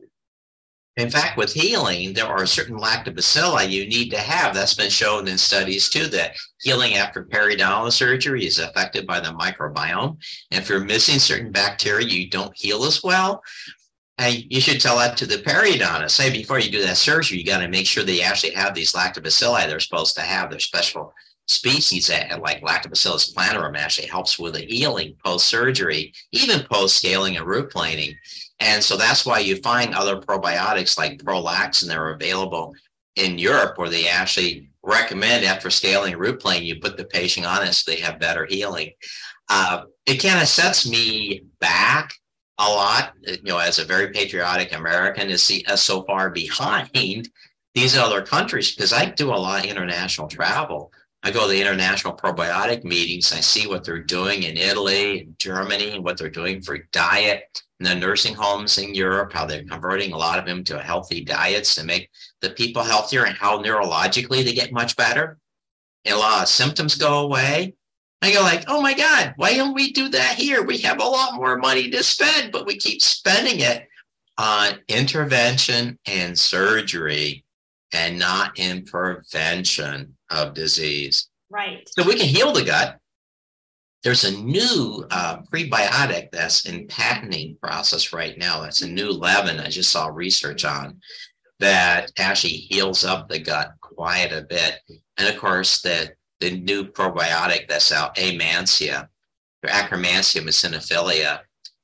[1.00, 4.54] In fact, with healing, there are certain lactobacilli you need to have.
[4.54, 9.30] That's been shown in studies too that healing after periodontal surgery is affected by the
[9.30, 10.18] microbiome.
[10.50, 13.42] And if you're missing certain bacteria, you don't heal as well.
[14.18, 16.10] And you should tell that to the periodontist.
[16.10, 18.92] Say before you do that surgery, you got to make sure they actually have these
[18.92, 20.50] lactobacilli they're supposed to have.
[20.50, 21.14] They're special
[21.50, 27.36] species that, like Lactobacillus plantarum, actually helps with the healing post surgery, even post scaling
[27.36, 28.14] and root planing.
[28.60, 32.74] And so that's why you find other probiotics like Prolax, and they're available
[33.16, 37.66] in Europe where they actually recommend after scaling root plane, you put the patient on
[37.66, 38.90] it so they have better healing.
[39.48, 42.14] Uh, it kind of sets me back
[42.58, 47.28] a lot, you know, as a very patriotic American to see us so far behind
[47.74, 50.92] these other countries because I do a lot of international travel.
[51.22, 53.32] I go to the international probiotic meetings.
[53.32, 57.62] I see what they're doing in Italy and Germany and what they're doing for diet
[57.78, 61.22] in the nursing homes in Europe, how they're converting a lot of them to healthy
[61.22, 65.38] diets to make the people healthier and how neurologically they get much better.
[66.06, 67.74] And a lot of symptoms go away.
[68.22, 70.62] I go like, oh my God, why don't we do that here?
[70.62, 73.86] We have a lot more money to spend, but we keep spending it
[74.38, 77.44] on intervention and surgery
[77.92, 81.28] and not in prevention of disease.
[81.50, 81.88] Right.
[81.88, 83.00] So we can heal the gut
[84.02, 88.62] there's a new uh, prebiotic that's in patenting process right now.
[88.62, 91.00] That's a new leaven I just saw research on
[91.58, 94.78] that actually heals up the gut quite a bit.
[95.18, 99.08] And of course, the, the new probiotic that's out, Amancia,
[99.62, 101.40] or Akkermansia muciniphila,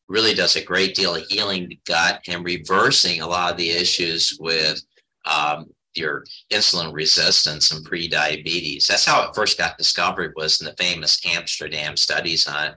[0.09, 3.71] really does a great deal of healing the gut and reversing a lot of the
[3.71, 4.81] issues with
[5.27, 5.67] um,
[5.97, 8.87] your insulin resistance and pre-diabetes.
[8.87, 12.75] That's how it first got discovered was in the famous Amsterdam studies on it.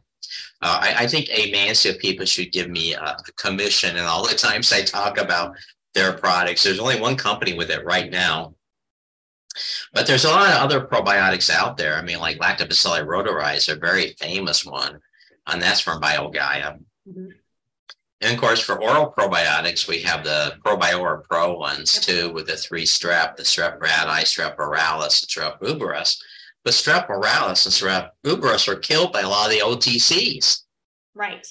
[0.62, 4.72] Uh, I, I, think Amancia people should give me a, commission and all the times
[4.72, 5.56] I talk about
[5.94, 6.64] their products.
[6.64, 8.56] There's only one company with it right now.
[9.94, 11.96] But there's a lot of other probiotics out there.
[11.96, 15.00] I mean, like Lactobacilli reuteri, a very famous one,
[15.48, 16.80] and that's from BioGaia.
[17.08, 17.30] Mm-hmm.
[18.22, 22.58] And of course, for oral probiotics, we have the Probiora Pro ones too, with the
[22.58, 26.22] three strep, the strep rattus, strep oralis, and strep uberis.
[26.64, 30.64] But strep oralis and strep uberis were killed by a lot of the OTCs.
[31.16, 31.48] Right.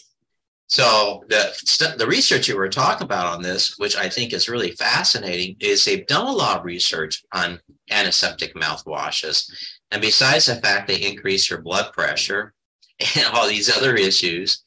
[0.67, 4.73] So the the research you were talking about on this, which I think is really
[4.73, 7.59] fascinating, is they've done a lot of research on
[7.91, 9.51] antiseptic mouthwashes,
[9.91, 12.53] and besides the fact they increase your blood pressure
[13.17, 14.63] and all these other issues,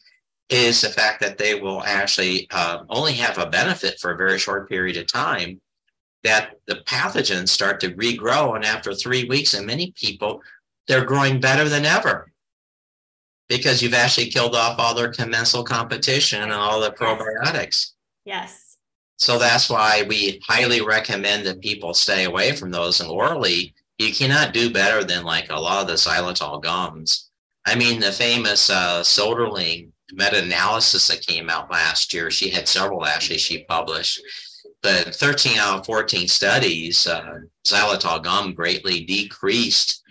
[0.51, 4.37] is the fact that they will actually uh, only have a benefit for a very
[4.37, 5.59] short period of time.
[6.23, 10.41] That the pathogens start to regrow, and after three weeks, and many people,
[10.87, 12.31] they're growing better than ever
[13.49, 17.93] because you've actually killed off all their commensal competition and all the probiotics.
[18.23, 18.77] Yes.
[19.17, 23.01] So that's why we highly recommend that people stay away from those.
[23.01, 27.29] And orally, you cannot do better than like a lot of the xylitol gums.
[27.65, 33.05] I mean, the famous uh, Soderling meta-analysis that came out last year, she had several
[33.05, 34.21] actually she published.
[34.83, 40.01] But 13 out of 14 studies, uh, xylitol gum greatly decreased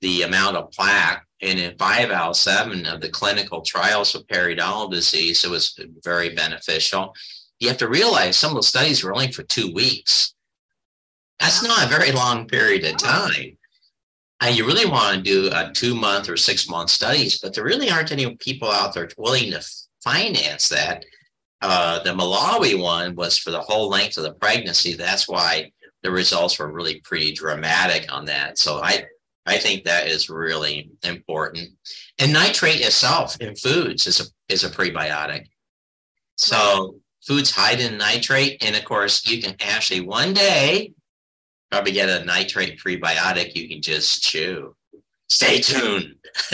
[0.00, 4.18] the amount of plaque and in five out of seven of the clinical trials for
[4.20, 7.14] periodontal disease, it was very beneficial.
[7.60, 10.34] You have to realize some of the studies were only for two weeks.
[11.38, 13.57] That's not a very long period of time.
[14.40, 17.64] And you really want to do a two month or six month studies, but there
[17.64, 19.64] really aren't any people out there willing to
[20.02, 21.04] finance that.
[21.60, 24.94] Uh, the Malawi one was for the whole length of the pregnancy.
[24.94, 25.72] That's why
[26.02, 28.58] the results were really pretty dramatic on that.
[28.58, 29.06] So I
[29.44, 31.70] I think that is really important.
[32.18, 35.46] And nitrate itself in foods is a is a prebiotic.
[36.36, 40.92] So foods hide in nitrate, and of course, you can actually one day
[41.70, 44.74] probably get a nitrate prebiotic you can just chew.
[45.28, 46.14] Stay tuned.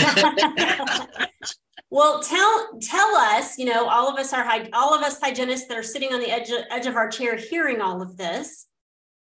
[1.90, 3.56] well, tell tell us.
[3.56, 6.30] You know, all of us are all of us hygienists that are sitting on the
[6.30, 8.66] edge edge of our chair hearing all of this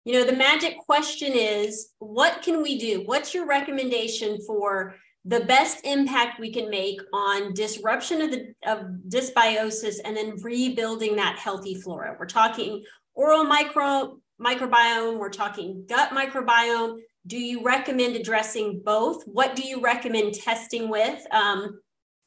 [0.06, 3.04] you know, the magic question is what can we do?
[3.06, 8.86] What's your recommendation for the best impact we can make on disruption of the of
[9.08, 12.18] dysbiosis and then rebuilding that healthy flora?
[12.20, 12.84] We're talking
[13.14, 17.00] oral micro microbiome, we're talking gut microbiome.
[17.26, 19.24] Do you recommend addressing both?
[19.26, 21.26] What do you recommend testing with?
[21.32, 21.80] Um,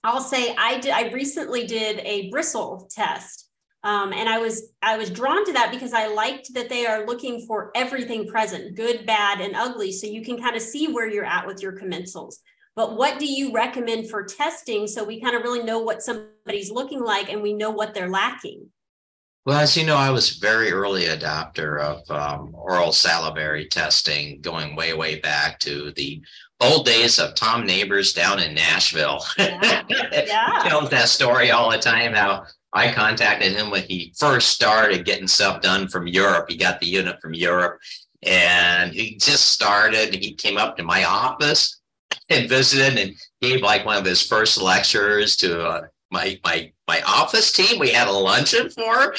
[0.02, 0.92] I'll say I did.
[0.92, 3.46] I recently did a bristle test
[3.86, 7.06] um, and I was I was drawn to that because I liked that they are
[7.06, 11.08] looking for everything present, good, bad, and ugly, so you can kind of see where
[11.08, 12.38] you're at with your commensals.
[12.74, 16.72] But what do you recommend for testing so we kind of really know what somebody's
[16.72, 18.68] looking like and we know what they're lacking?
[19.46, 24.74] Well, as you know, I was very early adopter of um, oral salivary testing, going
[24.74, 26.20] way, way back to the
[26.60, 29.24] old days of Tom Nabors down in Nashville.
[29.38, 29.84] Yeah.
[29.88, 30.64] yeah.
[30.66, 32.12] tells that story all the time.
[32.12, 36.46] How I contacted him when he first started getting stuff done from Europe.
[36.48, 37.78] He got the unit from Europe
[38.24, 40.12] and he just started.
[40.12, 41.80] He came up to my office
[42.30, 47.02] and visited and gave like one of his first lectures to uh, my my my
[47.06, 47.78] office team.
[47.78, 49.14] We had a luncheon for,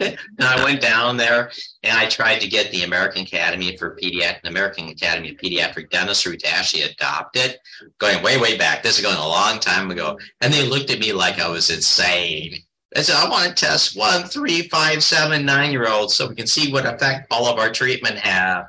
[0.00, 1.50] and I went down there
[1.82, 6.36] and I tried to get the American Academy for Pediatric, American Academy of Pediatric Dentistry
[6.36, 7.58] to actually adopt it,
[7.98, 8.82] going way way back.
[8.82, 11.70] This is going a long time ago, and they looked at me like I was
[11.70, 12.54] insane.
[12.96, 16.34] I said, I want to test one, three, five, seven, nine year olds so we
[16.34, 18.66] can see what effect all of our treatment have.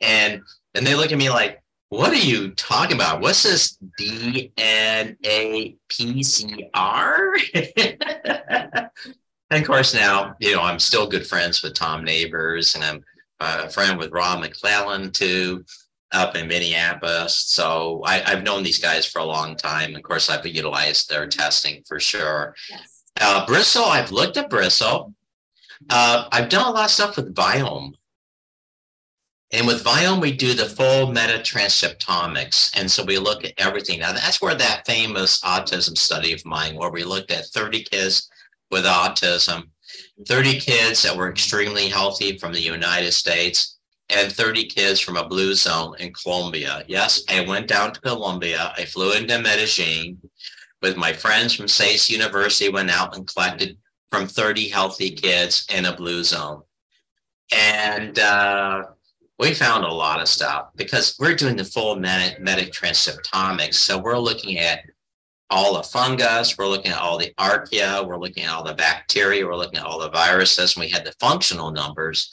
[0.00, 0.42] And
[0.74, 1.59] and they look at me like,
[1.90, 3.20] what are you talking about?
[3.20, 7.32] What's this DNA PCR?
[9.50, 13.04] and of course, now, you know, I'm still good friends with Tom Nabors and I'm
[13.40, 15.64] a friend with Rob McClellan too,
[16.12, 17.36] up in Minneapolis.
[17.36, 19.96] So I, have known these guys for a long time.
[19.96, 22.54] Of course, I've utilized their testing for sure.
[22.70, 23.02] Yes.
[23.20, 25.12] Uh, Bristle, I've looked at Bristle.
[25.88, 27.94] Uh, I've done a lot of stuff with Viome.
[29.52, 32.70] And with Viome, we do the full metatranscriptomics.
[32.78, 33.98] And so we look at everything.
[33.98, 38.30] Now, that's where that famous autism study of mine, where we looked at 30 kids
[38.70, 39.64] with autism,
[40.28, 43.78] 30 kids that were extremely healthy from the United States,
[44.08, 46.84] and 30 kids from a blue zone in Colombia.
[46.86, 48.72] Yes, I went down to Colombia.
[48.76, 50.18] I flew into Medellin
[50.82, 53.76] with my friends from SACE University, went out and collected
[54.10, 56.62] from 30 healthy kids in a blue zone.
[57.52, 58.84] And uh,
[59.40, 63.76] we found a lot of stuff because we're doing the full medic, medic transcriptomics.
[63.76, 64.80] So we're looking at
[65.48, 69.46] all the fungus, we're looking at all the archaea, we're looking at all the bacteria,
[69.46, 72.30] we're looking at all the viruses, and we had the functional numbers.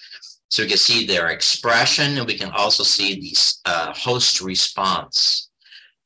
[0.49, 5.49] So we can see their expression, and we can also see the uh, host response.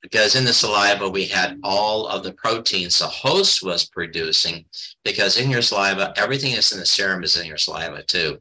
[0.04, 4.66] Because in the saliva, we had all of the proteins the host was producing,
[5.04, 8.40] because in your saliva, everything that's in the serum is in your saliva too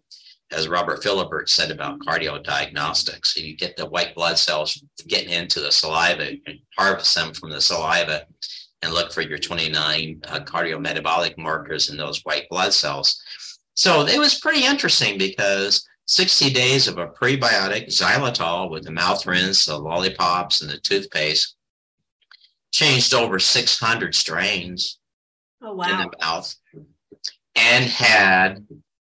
[0.53, 5.61] as Robert Philibert said about cardio diagnostics, You get the white blood cells getting into
[5.61, 8.27] the saliva, and harvest them from the saliva,
[8.83, 13.21] and look for your 29 uh, cardiometabolic markers in those white blood cells.
[13.75, 19.25] So it was pretty interesting because 60 days of a prebiotic xylitol with the mouth
[19.27, 21.55] rinse, the lollipops, and the toothpaste
[22.73, 24.99] changed over 600 strains
[25.63, 25.85] oh, wow.
[25.89, 26.55] in the mouth
[27.55, 28.67] and had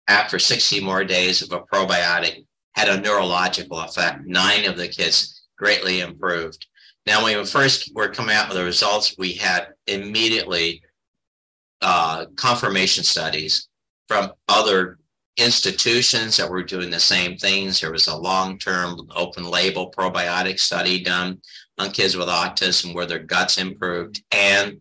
[0.08, 2.44] after 60 more days of a probiotic
[2.74, 4.26] had a neurological effect.
[4.26, 6.66] Nine of the kids greatly improved.
[7.06, 10.82] Now, when we first were coming out with the results, we had immediately
[11.80, 13.68] uh, confirmation studies
[14.08, 14.98] from other
[15.36, 17.80] institutions that were doing the same things.
[17.80, 21.40] There was a long term open label probiotic study done
[21.78, 24.80] on kids with autism where their guts improved and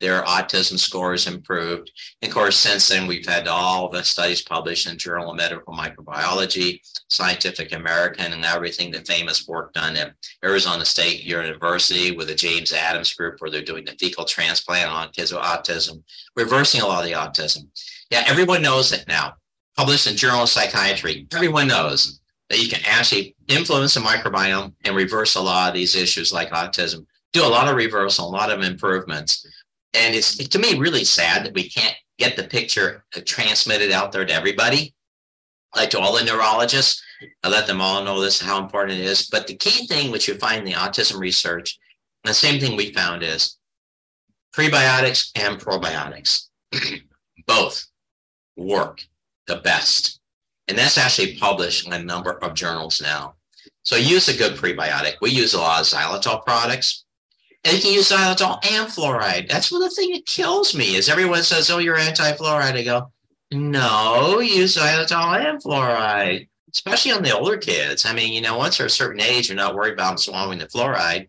[0.00, 1.90] their autism scores improved.
[2.22, 5.74] And of course, since then, we've had all the studies published in Journal of Medical
[5.74, 12.34] Microbiology, Scientific American, and everything the famous work done at Arizona State University with the
[12.34, 16.02] James Adams Group, where they're doing the fecal transplant on kids with autism,
[16.36, 17.66] reversing a lot of the autism.
[18.10, 19.34] Yeah, everyone knows it now.
[19.76, 22.20] Published in Journal of Psychiatry, everyone knows
[22.50, 26.50] that you can actually influence the microbiome and reverse a lot of these issues like
[26.50, 27.06] autism.
[27.32, 29.46] Do a lot of reversal, a lot of improvements
[29.94, 34.24] and it's to me really sad that we can't get the picture transmitted out there
[34.24, 34.94] to everybody,
[35.74, 37.02] like to all the neurologists.
[37.42, 39.28] I let them all know this how important it is.
[39.28, 41.78] But the key thing which you find in the autism research,
[42.24, 43.56] the same thing we found is
[44.54, 46.48] prebiotics and probiotics,
[47.46, 47.86] both
[48.56, 49.02] work
[49.46, 50.20] the best.
[50.66, 53.34] And that's actually published in a number of journals now.
[53.82, 55.14] So use a good prebiotic.
[55.22, 57.04] We use a lot of xylitol products.
[57.68, 59.46] And you can use xylitol and fluoride.
[59.50, 62.72] That's one of the thing that kills me is everyone says, oh, you're anti-fluoride.
[62.72, 63.12] I go,
[63.52, 68.06] no, use xylitol and fluoride, especially on the older kids.
[68.06, 70.58] I mean, you know, once they're a certain age, you're not worried about them swallowing
[70.58, 71.28] the fluoride.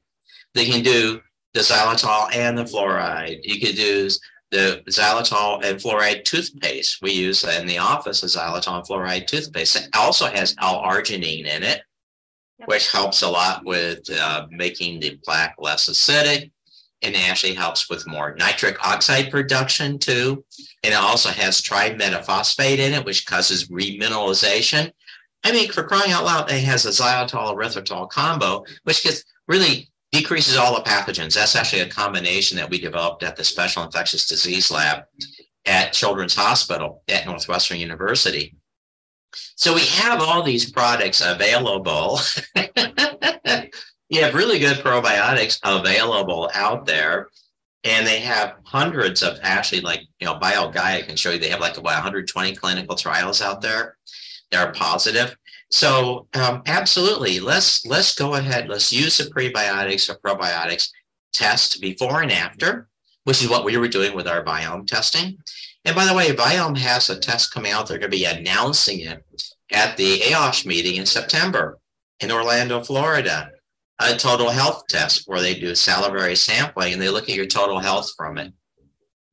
[0.53, 1.19] They can do
[1.53, 3.41] the xylitol and the fluoride.
[3.43, 4.09] You could do
[4.51, 7.01] the xylitol and fluoride toothpaste.
[7.01, 9.75] We use in the office a xylitol and fluoride toothpaste.
[9.75, 11.81] It also has L-arginine in it
[12.65, 16.51] which helps a lot with uh, making the plaque less acidic.
[17.01, 20.43] And actually helps with more nitric oxide production too.
[20.83, 24.91] And it also has trimetaphosphate in it, which causes remineralization.
[25.45, 29.89] I mean, for crying out loud, it has a xylitol erythritol combo, which gets really
[30.11, 31.35] decreases all the pathogens.
[31.35, 35.03] That's actually a combination that we developed at the Special Infectious Disease Lab
[35.65, 38.57] at Children's Hospital at Northwestern University.
[39.33, 42.19] So we have all these products available.
[44.09, 47.29] you have really good probiotics available out there.
[47.85, 51.61] And they have hundreds of actually like, you know, BioGaia can show you they have
[51.61, 53.97] like about 120 clinical trials out there
[54.51, 55.35] that are positive.
[55.71, 58.67] So um, absolutely, let's let's go ahead.
[58.67, 60.89] Let's use the prebiotics or probiotics
[61.31, 62.89] test before and after,
[63.23, 65.37] which is what we were doing with our biome testing.
[65.85, 67.87] And by the way, Viome has a test coming out.
[67.87, 69.23] They're going to be announcing it
[69.71, 71.79] at the AOSH meeting in September
[72.19, 73.51] in Orlando, Florida.
[74.01, 77.79] A total health test where they do salivary sampling and they look at your total
[77.79, 78.53] health from it.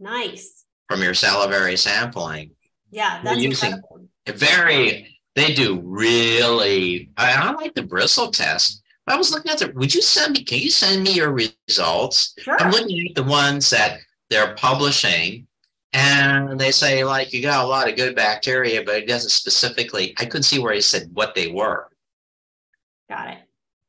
[0.01, 0.65] Nice.
[0.89, 2.51] From your salivary sampling.
[2.91, 4.09] Yeah, that's using incredible.
[4.27, 5.19] very.
[5.37, 7.11] They do really.
[7.17, 8.83] I, I like the bristle test.
[9.07, 9.73] I was looking at the.
[9.75, 10.45] Would you send me?
[10.45, 12.35] Can you send me your results?
[12.39, 12.61] Sure.
[12.61, 14.01] I'm looking at the ones that
[14.31, 15.47] they're publishing
[15.93, 20.15] and they say, like, you got a lot of good bacteria, but it doesn't specifically,
[20.19, 21.89] I couldn't see where he said what they were.
[23.09, 23.39] Got it.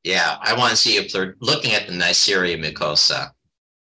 [0.04, 3.32] Yeah, I want to see if they're looking at the Neisseria mucosa.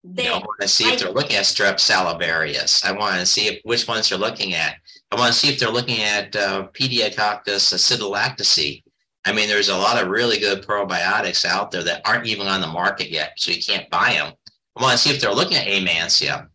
[0.04, 2.84] They, you know, I want to see if they're looking at strep salivarius.
[2.84, 4.76] I want to see if, which ones they're looking at.
[5.10, 8.81] I want to see if they're looking at uh, Pediococcus acidilactici.
[9.24, 12.60] I mean, there's a lot of really good probiotics out there that aren't even on
[12.60, 14.32] the market yet, so you can't buy them.
[14.76, 16.48] I want to see if they're looking at Aimansia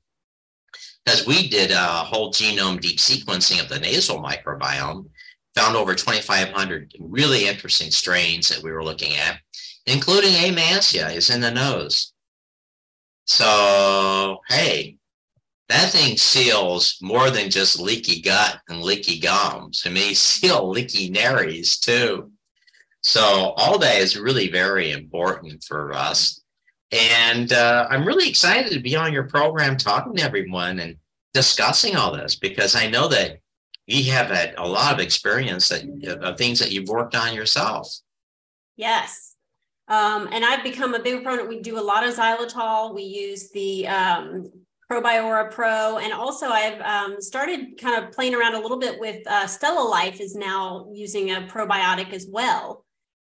[1.05, 5.05] because we did a whole genome deep sequencing of the nasal microbiome
[5.55, 9.39] found over 2,500 really interesting strains that we were looking at,
[9.86, 10.53] including A.
[10.53, 12.11] mancii is in the nose.
[13.26, 14.97] So, hey,
[15.70, 19.84] that thing seals more than just leaky gut and leaky gums.
[19.86, 22.32] It may seal leaky nares too.
[23.02, 26.41] So all that is really very important for us.
[26.91, 30.95] And uh, I'm really excited to be on your program talking to everyone and
[31.34, 33.39] discussing all this because I know that
[33.86, 37.93] you have had a lot of experience that, of things that you've worked on yourself.
[38.76, 39.36] Yes.
[39.88, 41.48] Um, and I've become a big proponent.
[41.48, 42.93] We do a lot of xylitol.
[42.93, 44.52] We use the um,
[44.91, 49.26] Probiora Pro, and also I've um, started kind of playing around a little bit with
[49.28, 52.86] uh, Stella Life is now using a probiotic as well.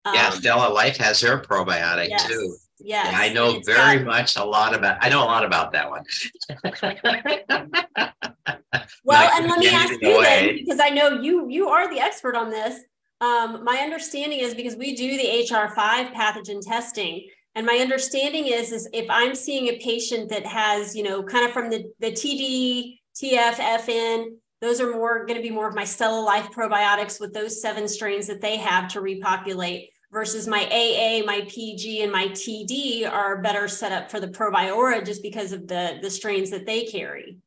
[0.06, 2.56] Yeah, um, Stella Life has her probiotic yes, too.
[2.80, 4.98] Yes, and I know very got, much a lot about.
[5.02, 6.04] I know a lot about that one.
[9.04, 12.36] well, and let me ask you then, because I know you you are the expert
[12.36, 12.80] on this.
[13.22, 18.72] Um, my understanding is because we do the HR5 pathogen testing, and my understanding is
[18.72, 22.12] is if I'm seeing a patient that has, you know, kind of from the the
[22.12, 24.26] TD, TF, FN,
[24.62, 27.88] those are more going to be more of my Stella Life probiotics with those seven
[27.88, 33.42] strains that they have to repopulate versus my AA, my PG, and my TD are
[33.42, 37.38] better set up for the Probiora just because of the the strains that they carry.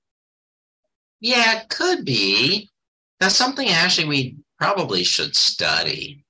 [1.20, 2.68] Yeah, it could be.
[3.20, 6.24] That's something actually we probably should study.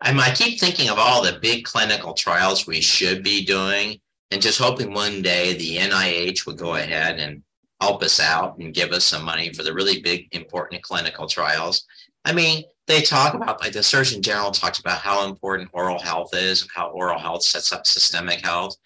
[0.00, 3.98] I mean, I keep thinking of all the big clinical trials we should be doing
[4.30, 7.42] and just hoping one day the NIH would go ahead and
[7.80, 11.84] help us out and give us some money for the really big, important clinical trials.
[12.24, 16.30] I mean, they talk about, like the Surgeon General talks about how important oral health
[16.34, 18.76] is, how oral health sets up systemic health.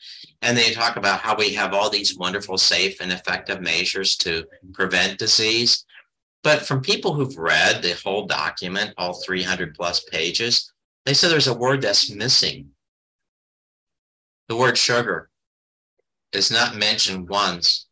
[0.43, 4.45] And they talk about how we have all these wonderful, safe, and effective measures to
[4.72, 5.84] prevent disease.
[6.43, 10.72] But from people who've read the whole document, all 300 plus pages,
[11.05, 12.70] they say there's a word that's missing.
[14.49, 15.30] The word sugar
[16.32, 17.86] is not mentioned once.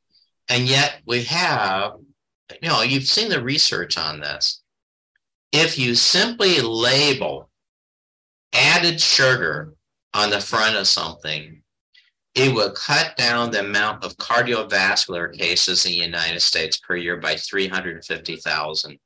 [0.48, 1.94] And yet we have,
[2.62, 4.62] you know, you've seen the research on this.
[5.52, 7.50] If you simply label
[8.52, 9.74] added sugar
[10.14, 11.62] on the front of something,
[12.34, 17.16] it would cut down the amount of cardiovascular cases in the United States per year
[17.16, 18.98] by 350,000.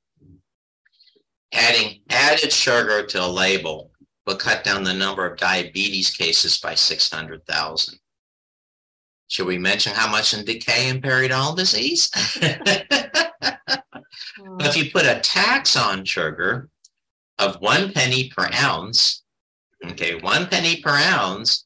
[1.52, 3.90] Adding added sugar to a label
[4.26, 7.98] will cut down the number of diabetes cases by 600,000.
[9.32, 12.10] Should we mention how much in decay and periodontal disease?
[14.60, 16.68] If you put a tax on sugar
[17.38, 19.24] of one penny per ounce,
[19.84, 21.64] okay, one penny per ounce,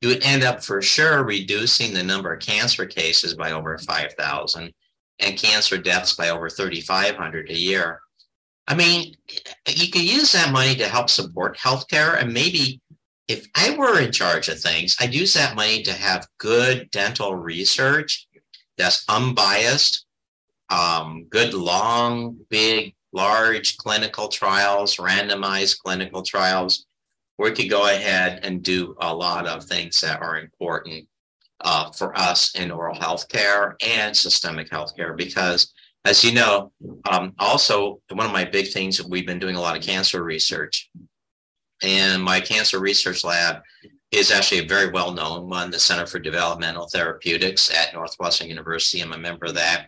[0.00, 4.72] you would end up for sure reducing the number of cancer cases by over 5,000
[5.18, 8.00] and cancer deaths by over 3,500 a year.
[8.68, 9.16] I mean,
[9.66, 12.20] you could use that money to help support healthcare.
[12.20, 12.80] And maybe
[13.30, 17.36] if I were in charge of things, I'd use that money to have good dental
[17.36, 18.26] research
[18.76, 20.04] that's unbiased,
[20.68, 26.86] um, good, long, big, large clinical trials, randomized clinical trials,
[27.38, 31.06] we could go ahead and do a lot of things that are important
[31.60, 35.72] uh, for us in oral health care and systemic health care because
[36.04, 36.72] as you know,
[37.10, 40.90] um, also one of my big things we've been doing a lot of cancer research,
[41.82, 43.62] and my cancer research lab
[44.10, 49.00] is actually a very well known one, the Center for Developmental Therapeutics at Northwestern University.
[49.00, 49.86] I'm a member of that.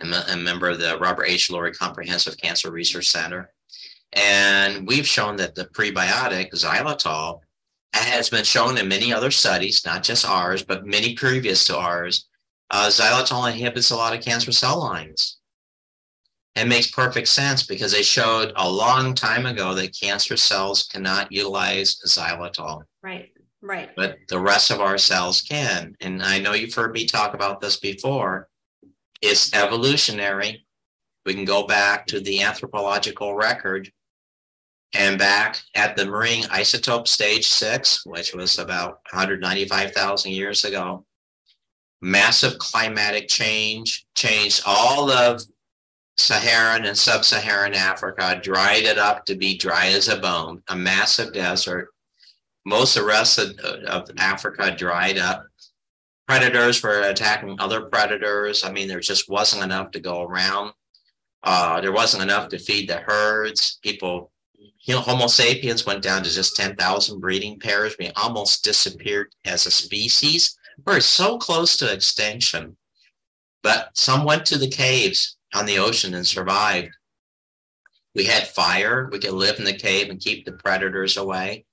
[0.00, 1.48] I'm a, member of the Robert H.
[1.48, 3.50] Lurie Comprehensive Cancer Research Center.
[4.12, 7.40] And we've shown that the prebiotic xylitol
[7.94, 12.28] has been shown in many other studies, not just ours, but many previous to ours.
[12.70, 15.38] Uh, xylitol inhibits a lot of cancer cell lines.
[16.56, 21.32] It makes perfect sense because they showed a long time ago that cancer cells cannot
[21.32, 22.84] utilize xylitol.
[23.02, 23.90] Right, right.
[23.96, 25.96] But the rest of our cells can.
[26.00, 28.48] And I know you've heard me talk about this before.
[29.20, 30.64] It's evolutionary.
[31.26, 33.90] We can go back to the anthropological record
[34.94, 41.04] and back at the marine isotope stage six, which was about 195,000 years ago.
[42.00, 45.42] Massive climatic change changed all of
[46.16, 50.76] Saharan and sub Saharan Africa, dried it up to be dry as a bone, a
[50.76, 51.88] massive desert.
[52.64, 55.46] Most of the rest of, of Africa dried up.
[56.26, 58.64] Predators were attacking other predators.
[58.64, 60.72] I mean, there just wasn't enough to go around.
[61.42, 63.78] Uh, there wasn't enough to feed the herds.
[63.82, 67.96] People, you know, Homo sapiens went down to just 10,000 breeding pairs.
[67.98, 70.56] We almost disappeared as a species.
[70.86, 72.76] We're so close to extinction.
[73.62, 76.90] But some went to the caves on the ocean and survived.
[78.14, 79.08] We had fire.
[79.10, 81.64] We could live in the cave and keep the predators away.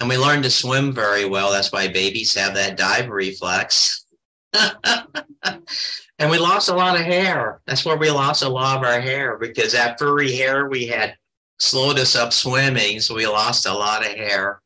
[0.00, 1.50] And we learned to swim very well.
[1.50, 4.04] That's why babies have that dive reflex.
[4.52, 7.60] and we lost a lot of hair.
[7.66, 11.16] That's where we lost a lot of our hair because that furry hair we had
[11.58, 13.00] slowed us up swimming.
[13.00, 14.60] So we lost a lot of hair.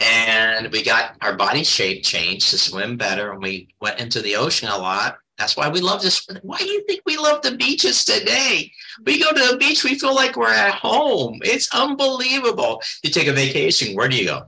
[0.00, 3.32] And we got our body shape changed to swim better.
[3.32, 5.18] And we went into the ocean a lot.
[5.40, 6.28] That's why we love this.
[6.42, 8.70] Why do you think we love the beaches today?
[9.06, 11.38] We go to the beach, we feel like we're at home.
[11.42, 12.82] It's unbelievable.
[13.02, 14.42] You take a vacation, where do you go?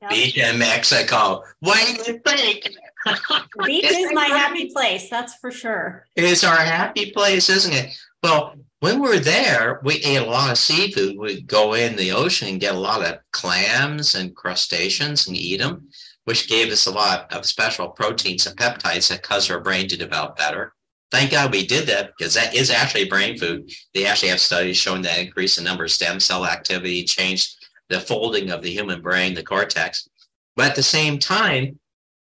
[0.00, 0.10] Yep.
[0.10, 1.42] Beach in Mexico.
[1.60, 2.66] What do you think?
[3.66, 6.06] beach is my happy place, that's for sure.
[6.16, 7.94] It's our happy place, isn't it?
[8.22, 11.18] Well, when we're there, we ate a lot of seafood.
[11.18, 15.58] We'd go in the ocean and get a lot of clams and crustaceans and eat
[15.58, 15.88] them
[16.24, 19.96] which gave us a lot of special proteins and peptides that cause our brain to
[19.96, 20.72] develop better.
[21.10, 23.70] Thank God we did that because that is actually brain food.
[23.92, 27.54] They actually have studies showing that increase in number of stem cell activity, changed
[27.88, 30.08] the folding of the human brain, the cortex.
[30.56, 31.78] But at the same time,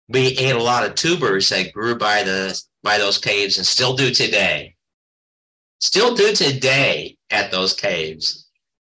[0.09, 3.95] we ate a lot of tubers that grew by the by those caves and still
[3.95, 4.75] do today.
[5.81, 8.49] Still do today at those caves.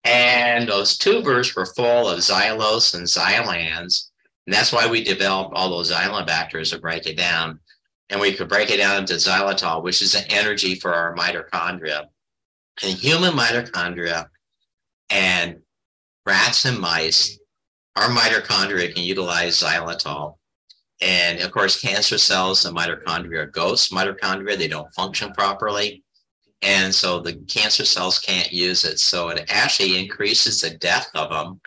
[0.05, 4.09] And those tubers were full of xylose and xylans,
[4.47, 7.59] and that's why we developed all those xylobacters to break it down.
[8.09, 12.05] And we could break it down into xylitol, which is the energy for our mitochondria.
[12.84, 14.28] And human mitochondria
[15.11, 15.59] and
[16.24, 17.38] rats and mice,
[17.97, 20.36] our mitochondria can utilize xylitol.
[21.01, 24.57] And of course, cancer cells and mitochondria are ghost mitochondria.
[24.57, 26.05] They don't function properly.
[26.62, 29.01] And so the cancer cells can't use it.
[29.01, 31.61] So it actually increases the death of them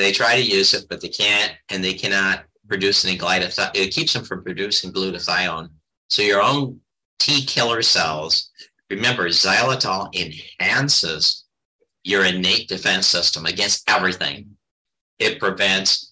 [0.00, 3.70] they try to use it, but they can't, and they cannot produce any glutathione.
[3.74, 5.70] It keeps them from producing glutathione.
[6.08, 6.80] So your own
[7.18, 8.50] T killer cells,
[8.90, 11.44] remember, xylitol enhances
[12.04, 14.56] your innate defense system against everything.
[15.18, 16.05] It prevents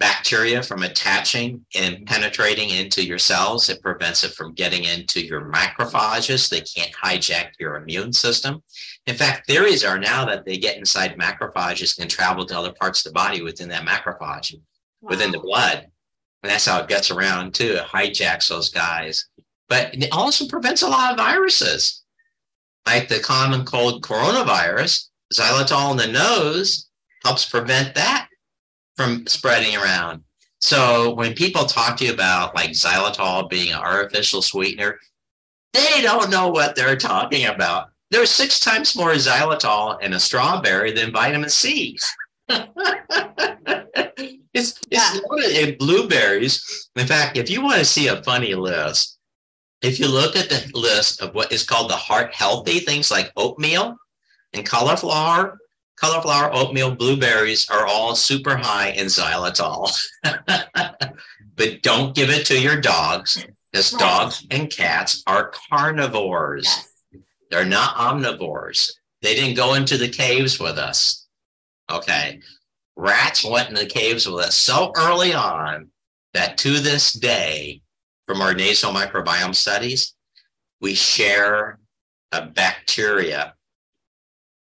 [0.00, 3.68] bacteria from attaching and penetrating into your cells.
[3.68, 6.48] It prevents it from getting into your macrophages.
[6.48, 8.62] They can't hijack your immune system.
[9.06, 13.04] In fact, theories are now that they get inside macrophages and travel to other parts
[13.04, 14.54] of the body within that macrophage,
[15.02, 15.10] wow.
[15.10, 15.86] within the blood.
[16.42, 17.74] And that's how it gets around too.
[17.74, 19.28] It hijacks those guys.
[19.68, 22.02] But it also prevents a lot of viruses,
[22.86, 25.08] like the common cold coronavirus.
[25.32, 26.88] Xylitol in the nose
[27.22, 28.29] helps prevent that
[28.96, 30.22] from spreading around.
[30.58, 34.98] So when people talk to you about like xylitol being an artificial sweetener,
[35.72, 37.90] they don't know what they're talking about.
[38.10, 41.96] There's six times more xylitol in a strawberry than vitamin C.
[42.48, 46.90] it's it's loaded in blueberries.
[46.96, 49.18] In fact, if you want to see a funny list,
[49.82, 53.32] if you look at the list of what is called the heart healthy things like
[53.36, 53.96] oatmeal
[54.52, 55.58] and cauliflower
[56.00, 59.90] cauliflower, oatmeal, blueberries are all super high in xylitol.
[61.56, 64.00] but don't give it to your dogs because right.
[64.00, 66.64] dogs and cats are carnivores.
[66.64, 66.86] Yes.
[67.50, 68.90] They're not omnivores.
[69.22, 71.26] They didn't go into the caves with us.
[71.90, 72.40] Okay.
[72.96, 75.90] Rats went in the caves with us so early on
[76.34, 77.82] that to this day,
[78.26, 80.14] from our nasal microbiome studies,
[80.80, 81.80] we share
[82.32, 83.54] a bacteria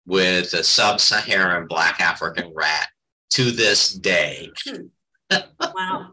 [0.05, 2.87] with a sub-Saharan black African rat
[3.31, 4.49] to this day.
[4.67, 4.85] Hmm.
[5.75, 6.09] wow.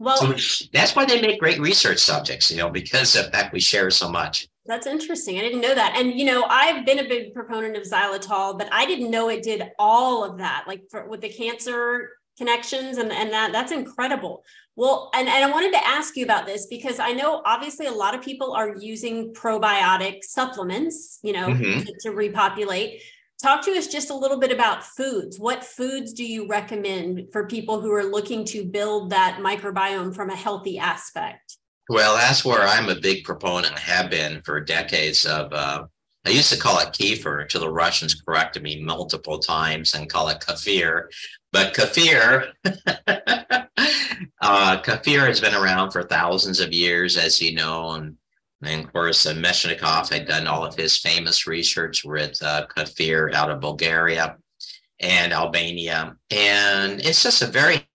[0.00, 3.58] Well, so that's why they make great research subjects, you know, because of that we
[3.58, 4.46] share so much.
[4.64, 5.38] That's interesting.
[5.38, 5.94] I didn't know that.
[5.96, 9.42] And, you know, I've been a big proponent of xylitol, but I didn't know it
[9.42, 14.44] did all of that, like for, with the cancer connections and, and that that's incredible.
[14.76, 17.92] Well, and, and I wanted to ask you about this because I know obviously a
[17.92, 21.80] lot of people are using probiotic supplements, you know, mm-hmm.
[21.80, 23.02] to, to repopulate.
[23.42, 25.38] Talk to us just a little bit about foods.
[25.38, 30.30] What foods do you recommend for people who are looking to build that microbiome from
[30.30, 31.56] a healthy aspect?
[31.88, 35.52] Well, that's where I'm a big proponent, and have been for decades of.
[35.52, 35.86] Uh,
[36.26, 40.28] I used to call it kefir until the Russians corrected me multiple times and call
[40.28, 41.04] it kefir.
[41.52, 42.52] But kafir,
[44.40, 48.16] uh, kefir has been around for thousands of years, as you know, and,
[48.62, 53.32] and of course, uh, Metchnikoff had done all of his famous research with uh, kefir
[53.32, 54.36] out of Bulgaria
[55.00, 57.88] and Albania, and it's just a very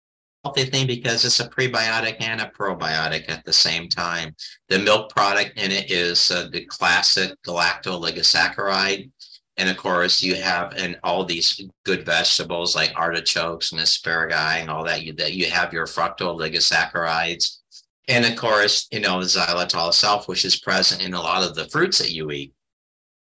[0.43, 4.35] healthy thing because it's a prebiotic and a probiotic at the same time.
[4.69, 9.11] The milk product in it is uh, the classic galacto-oligosaccharide
[9.57, 14.69] and of course, you have in all these good vegetables like artichokes and asparagus and
[14.69, 15.03] all that.
[15.03, 17.59] You that you have your fructooligosaccharides,
[18.07, 21.55] and of course, you know the xylitol itself, which is present in a lot of
[21.55, 22.53] the fruits that you eat.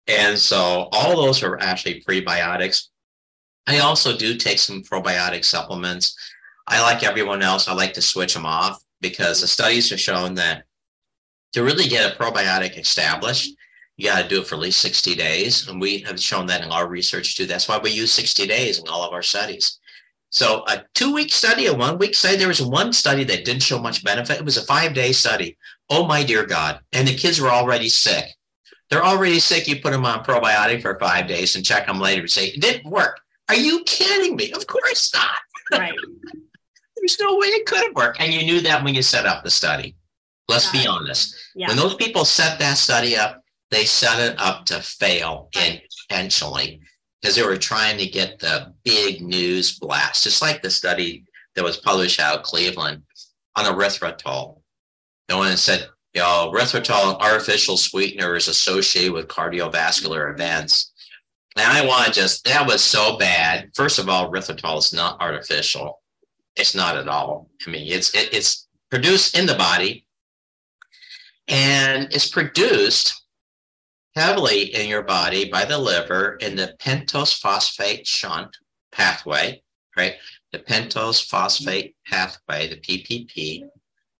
[0.08, 2.88] And so all those are actually prebiotics.
[3.66, 6.16] I also do take some probiotic supplements.
[6.66, 10.34] I like everyone else, I like to switch them off because the studies have shown
[10.34, 10.64] that
[11.52, 13.54] to really get a probiotic established,
[13.96, 15.68] you got to do it for at least 60 days.
[15.68, 17.46] And we have shown that in our research too.
[17.46, 19.78] That's why we use 60 days in all of our studies.
[20.30, 23.62] So a two week study, a one week study, there was one study that didn't
[23.62, 24.38] show much benefit.
[24.38, 25.56] It was a five day study.
[25.88, 26.80] Oh my dear God.
[26.92, 28.26] And the kids were already sick.
[28.90, 29.66] They're already sick.
[29.66, 32.60] You put them on probiotic for five days and check them later and say, it
[32.60, 33.18] didn't work.
[33.48, 34.52] Are you kidding me?
[34.52, 35.80] Of course not.
[35.80, 35.94] Right.
[36.96, 38.20] There's no way it could have worked.
[38.20, 39.94] And you knew that when you set up the study.
[40.48, 41.34] Let's be honest.
[41.54, 41.68] Yeah.
[41.68, 45.48] When those people set that study up, they set it up to fail
[46.08, 46.80] intentionally
[47.20, 51.64] because they were trying to get the big news blast, just like the study that
[51.64, 53.02] was published out of Cleveland
[53.56, 54.60] on erythritol.
[55.28, 60.92] The one that said, you know, erythritol, artificial sweetener, is associated with cardiovascular events.
[61.56, 63.70] And I want to just, that was so bad.
[63.74, 66.00] First of all, erythritol is not artificial.
[66.54, 67.50] It's not at all.
[67.66, 70.06] I mean, it's it, it's produced in the body
[71.48, 73.25] and it's produced
[74.16, 78.56] heavily in your body by the liver in the pentose phosphate shunt
[78.90, 79.62] pathway,
[79.96, 80.14] right?
[80.52, 83.68] The pentose phosphate pathway, the PPP,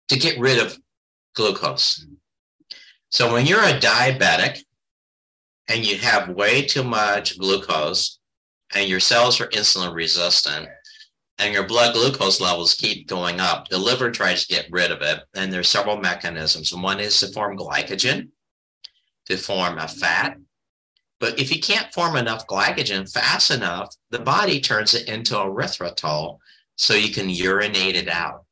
[0.08, 0.78] to get rid of
[1.34, 2.06] glucose.
[3.10, 4.62] So when you're a diabetic
[5.68, 8.18] and you have way too much glucose
[8.74, 10.68] and your cells are insulin resistant
[11.38, 15.00] and your blood glucose levels keep going up, the liver tries to get rid of
[15.00, 15.20] it.
[15.34, 16.74] And there's several mechanisms.
[16.74, 18.28] One is to form glycogen,
[19.26, 20.38] to form a fat.
[21.18, 26.38] But if you can't form enough glycogen fast enough, the body turns it into erythritol
[26.76, 28.44] so you can urinate it out.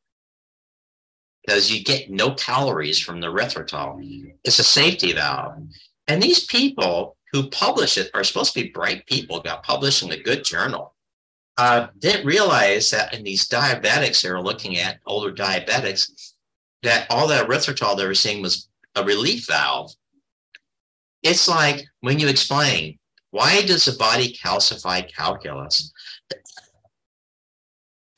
[1.46, 4.34] Because you get no calories from the erythritol.
[4.44, 5.58] It's a safety valve.
[6.08, 10.12] And these people who publish it are supposed to be bright people, got published in
[10.12, 10.94] a good journal.
[11.58, 16.32] Uh, didn't realize that in these diabetics they were looking at, older diabetics,
[16.82, 19.92] that all that erythritol they were seeing was a relief valve
[21.24, 22.98] it's like when you explain
[23.30, 25.92] why does the body calcify calculus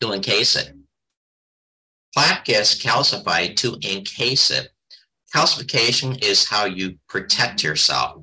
[0.02, 0.74] to encase it?
[2.12, 4.68] Plaque gets calcified to encase it.
[5.34, 8.22] Calcification is how you protect yourself.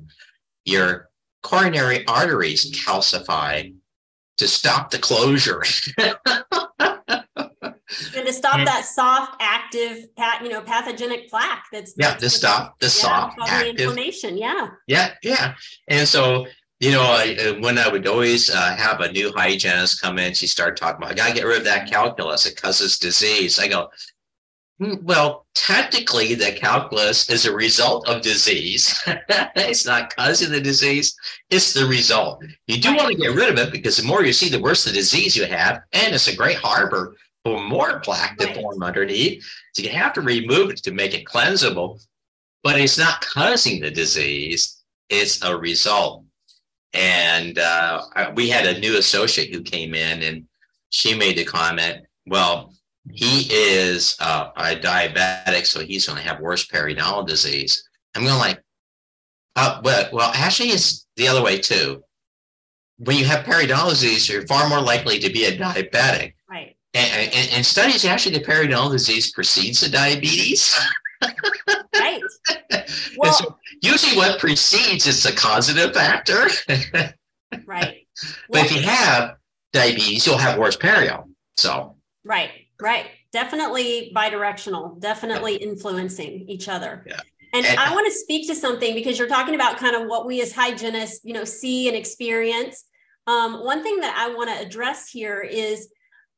[0.64, 1.08] Your
[1.42, 3.74] coronary arteries calcify
[4.38, 5.64] to stop the closure.
[8.34, 11.64] stop that soft, active, pat, you know, pathogenic plaque.
[11.72, 14.36] That's yeah, to stop the yeah, soft, active inflammation.
[14.36, 15.54] Yeah, yeah, yeah.
[15.88, 16.46] And so
[16.80, 20.34] you know, I, uh, when I would always uh, have a new hygienist come in,
[20.34, 22.46] she started talking about, I got to get rid of that calculus.
[22.46, 23.58] It causes disease.
[23.58, 23.88] I go,
[24.78, 29.00] hmm, well, technically, the calculus is a result of disease.
[29.06, 31.16] it's not causing the disease,
[31.48, 32.44] it's the result.
[32.66, 34.84] You do want to get rid of it because the more you see, the worse
[34.84, 35.80] the disease you have.
[35.92, 39.44] And it's a great harbor for more plaque to form underneath.
[39.74, 42.04] So you have to remove it to make it cleansable,
[42.62, 46.24] but it's not causing the disease, it's a result.
[46.94, 48.02] And uh,
[48.34, 50.46] we had a new associate who came in and
[50.90, 52.72] she made the comment, well,
[53.10, 57.86] he is uh, a diabetic, so he's going to have worse periodontal disease.
[58.14, 58.62] I'm going to like,
[59.56, 62.02] uh, well, well, actually, it's the other way too.
[62.98, 66.34] When you have periodontal disease, you're far more likely to be a diabetic.
[66.94, 70.78] And, and, and studies actually, the periodontal disease precedes the diabetes.
[71.94, 72.22] right.
[73.16, 76.48] Well, so usually, what precedes is the causative factor.
[77.66, 78.06] right.
[78.48, 79.36] But if you have
[79.72, 81.24] diabetes, you'll have worse perio.
[81.56, 81.96] So.
[82.24, 82.50] Right.
[82.80, 83.06] Right.
[83.32, 85.00] Definitely bidirectional.
[85.00, 87.04] Definitely influencing each other.
[87.06, 87.20] Yeah.
[87.54, 90.26] And, and I want to speak to something because you're talking about kind of what
[90.26, 92.84] we as hygienists, you know, see and experience.
[93.28, 95.88] Um, one thing that I want to address here is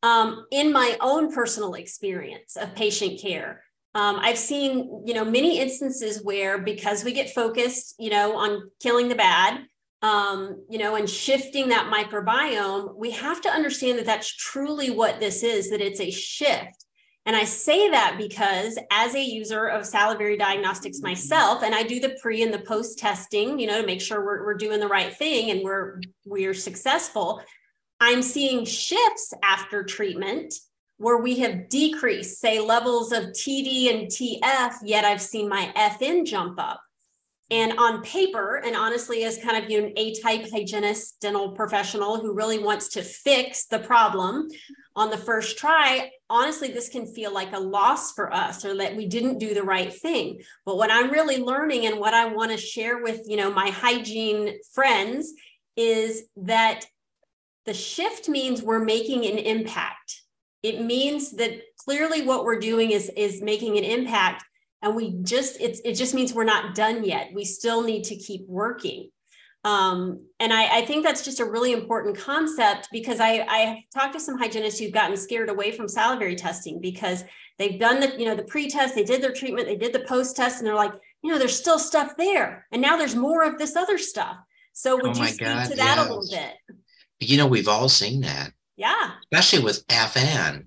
[0.07, 3.63] um, in my own personal experience of patient care.
[3.95, 8.71] Um, I've seen, you know, many instances where because we get focused, you know, on
[8.81, 9.65] killing the bad,
[10.03, 15.19] um, you know, and shifting that microbiome, we have to understand that that's truly what
[15.19, 16.85] this is, that it's a shift.
[17.25, 21.99] And I say that because as a user of salivary diagnostics myself, and I do
[21.99, 24.87] the pre and the post testing, you know, to make sure we're, we're doing the
[24.87, 27.43] right thing and we're we're successful.
[28.01, 30.55] I'm seeing shifts after treatment
[30.99, 36.25] where we have decreased, say, levels of TD and TF, yet I've seen my FN
[36.25, 36.81] jump up.
[37.51, 41.53] And on paper, and honestly, as kind of you know, an A type hygienist, dental
[41.53, 44.49] professional who really wants to fix the problem,
[44.97, 48.97] on the first try, honestly, this can feel like a loss for us or that
[48.97, 50.41] we didn't do the right thing.
[50.65, 53.69] But what I'm really learning and what I want to share with, you know, my
[53.69, 55.33] hygiene friends
[55.77, 56.87] is that
[57.67, 60.23] the shift means we're making an impact.
[60.63, 64.45] It means that clearly what we're doing is, is making an impact.
[64.83, 67.31] And we just, it's, it just means we're not done yet.
[67.35, 69.11] We still need to keep working.
[69.65, 73.79] Um, and I, I, think that's just a really important concept because I, I have
[73.93, 77.25] talked to some hygienists who've gotten scared away from salivary testing because
[77.59, 80.59] they've done the, you know, the pre-test, they did their treatment, they did the post-test,
[80.59, 80.93] and they're like,
[81.23, 82.65] you know, there's still stuff there.
[82.71, 84.37] And now there's more of this other stuff.
[84.73, 85.99] So would oh you speak God, to that yes.
[85.99, 86.77] a little bit?
[87.21, 88.53] You know, we've all seen that.
[88.77, 89.13] Yeah.
[89.33, 90.67] Especially with FN.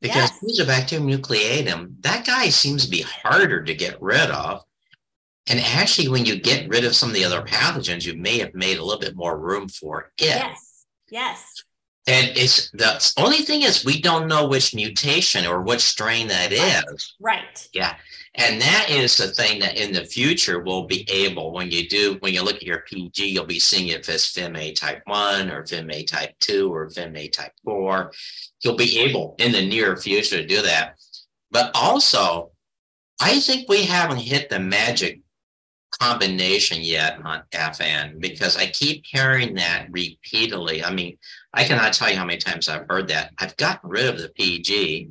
[0.00, 0.60] Because yes.
[0.60, 4.64] Fusobacterium nucleatum, that guy seems to be harder to get rid of
[5.46, 8.54] and actually, when you get rid of some of the other pathogens, you may have
[8.54, 10.06] made a little bit more room for it.
[10.18, 10.86] Yes.
[11.10, 11.64] Yes.
[12.06, 16.52] And it's the only thing is we don't know which mutation or which strain that
[16.52, 17.14] is.
[17.20, 17.68] Right.
[17.72, 17.96] Yeah.
[18.36, 22.16] And that is the thing that in the future we'll be able, when you do,
[22.18, 25.62] when you look at your PG, you'll be seeing if it's FimA type 1 or
[25.62, 28.10] FimA type 2 or FimA type 4.
[28.62, 30.96] You'll be able in the near future to do that.
[31.52, 32.50] But also,
[33.20, 35.20] I think we haven't hit the magic
[36.00, 40.82] combination yet on FN because I keep hearing that repeatedly.
[40.82, 41.16] I mean,
[41.52, 43.32] I cannot tell you how many times I've heard that.
[43.38, 45.10] I've gotten rid of the PG,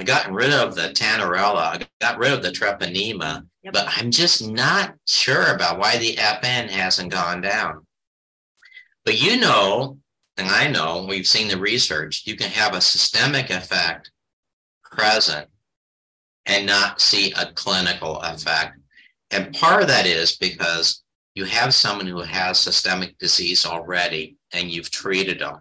[0.00, 3.72] I gotten rid of the Tannerella, I got rid of the Treponema, yep.
[3.72, 7.86] but I'm just not sure about why the FN hasn't gone down.
[9.04, 9.98] But you know,
[10.36, 14.10] and I know, we've seen the research, you can have a systemic effect
[14.82, 15.48] present
[16.46, 18.80] and not see a clinical effect
[19.30, 21.02] and part of that is because
[21.34, 25.60] you have someone who has systemic disease already and you've treated them.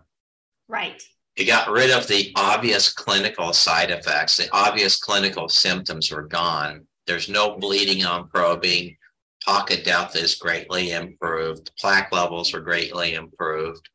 [0.67, 1.01] Right.
[1.39, 4.35] You got rid of the obvious clinical side effects.
[4.35, 6.85] The obvious clinical symptoms were gone.
[7.07, 8.97] There's no bleeding on probing.
[9.45, 11.71] Pocket depth is greatly improved.
[11.79, 13.87] Plaque levels are greatly improved.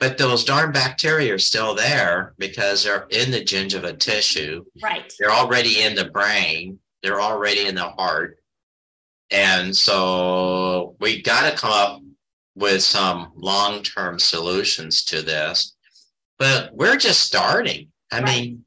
[0.00, 4.64] But those darn bacteria are still there because they're in the gingiva tissue.
[4.82, 5.12] Right.
[5.20, 6.80] They're already in the brain.
[7.04, 8.40] They're already in the heart.
[9.30, 12.02] And so we got to come up
[12.56, 15.73] with some long term solutions to this.
[16.38, 17.88] But we're just starting.
[18.12, 18.24] I right.
[18.24, 18.64] mean,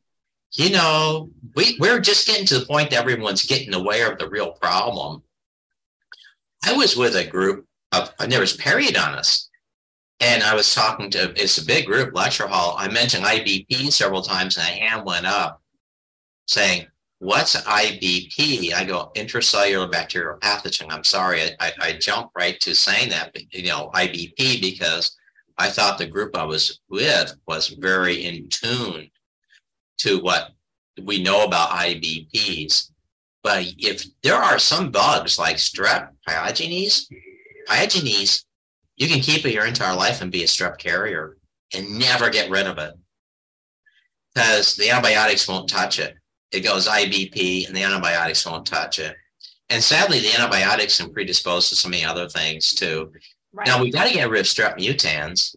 [0.54, 4.30] you know, we, we're just getting to the point that everyone's getting aware of the
[4.30, 5.24] real problem.
[6.66, 9.48] I was with a group of, and there was periodontists.
[10.20, 12.76] And I was talking to, it's a big group, lecture hall.
[12.78, 15.62] I mentioned IBP several times and a hand went up
[16.48, 16.88] saying,
[17.20, 18.74] what's IBP?
[18.74, 20.88] I go intracellular bacterial pathogen.
[20.90, 25.16] I'm sorry, I, I, I jump right to saying that, but, you know, IBP because
[25.58, 29.10] I thought the group I was with was very in tune
[30.00, 30.52] to what
[31.02, 32.92] we know about IBPs.
[33.44, 37.06] But if there are some bugs like strep pyogenes,
[37.68, 38.44] pyogenes,
[38.98, 41.38] you can keep it your entire life and be a strep carrier
[41.74, 42.94] and never get rid of it
[44.34, 46.16] because the antibiotics won't touch it
[46.52, 49.16] it goes IBP and the antibiotics won't touch it.
[49.70, 53.12] And sadly, the antibiotics can predispose to so many other things too.
[53.54, 53.68] Right.
[53.68, 55.56] Now we got to get rid of strep mutans.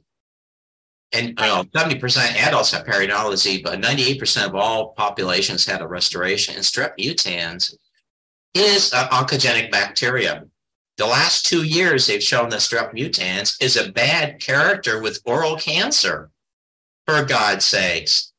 [1.13, 1.49] And right.
[1.49, 6.55] you know, 70% adults have periodontal disease, but 98% of all populations had a restoration.
[6.55, 7.75] And strep mutans
[8.55, 10.45] is an oncogenic bacteria.
[10.97, 15.57] The last two years, they've shown that strep mutans is a bad character with oral
[15.57, 16.31] cancer,
[17.07, 18.33] for God's sakes.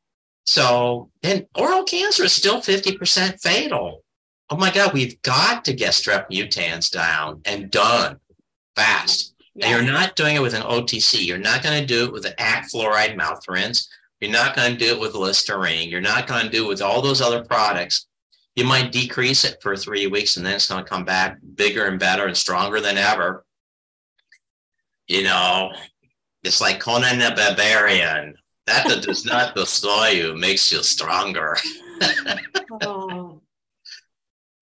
[0.46, 4.04] So, and oral cancer is still 50% fatal.
[4.50, 8.20] Oh my God, we've got to get strep mutans down and done
[8.76, 9.31] fast.
[9.56, 9.70] Yeah.
[9.70, 11.26] You're not doing it with an OTC.
[11.26, 13.90] You're not going to do it with an ACT fluoride mouth rinse.
[14.20, 15.90] You're not going to do it with Listerine.
[15.90, 18.08] You're not going to do it with all those other products.
[18.56, 21.86] You might decrease it for three weeks and then it's going to come back bigger
[21.86, 23.46] and better and stronger than ever.
[25.08, 25.72] You know,
[26.44, 28.36] it's like Conan the Barbarian
[28.68, 31.58] that does not destroy you, makes you stronger.
[32.82, 33.42] oh.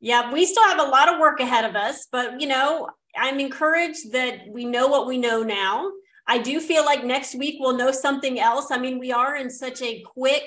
[0.01, 2.87] Yeah, we still have a lot of work ahead of us, but you know,
[3.19, 5.91] I'm encouraged that we know what we know now.
[6.27, 8.67] I do feel like next week we'll know something else.
[8.71, 10.43] I mean, we are in such a quick,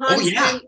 [0.00, 0.58] constant oh, yeah.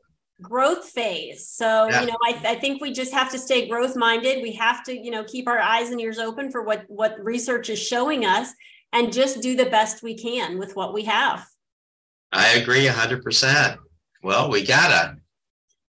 [0.42, 1.48] growth phase.
[1.48, 2.02] So, yeah.
[2.02, 4.42] you know, I, I think we just have to stay growth minded.
[4.42, 7.70] We have to, you know, keep our eyes and ears open for what what research
[7.70, 8.52] is showing us
[8.92, 11.46] and just do the best we can with what we have.
[12.32, 13.78] I agree 100%.
[14.22, 15.16] Well, we got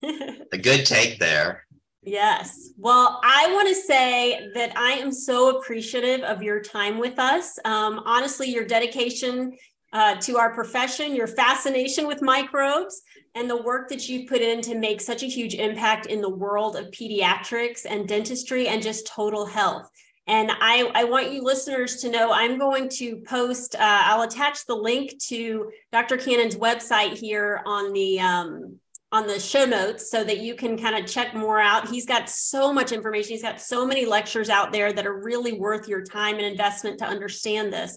[0.02, 0.06] a,
[0.52, 1.63] a good take there.
[2.04, 2.70] Yes.
[2.76, 7.58] Well, I want to say that I am so appreciative of your time with us.
[7.64, 9.56] Um, honestly, your dedication
[9.94, 13.02] uh, to our profession, your fascination with microbes,
[13.34, 16.28] and the work that you've put in to make such a huge impact in the
[16.28, 19.88] world of pediatrics and dentistry and just total health.
[20.26, 24.66] And I, I want you listeners to know I'm going to post, uh, I'll attach
[24.66, 26.16] the link to Dr.
[26.16, 28.78] Cannon's website here on the um,
[29.14, 31.88] on the show notes so that you can kind of check more out.
[31.88, 33.30] He's got so much information.
[33.30, 36.98] He's got so many lectures out there that are really worth your time and investment
[36.98, 37.96] to understand this.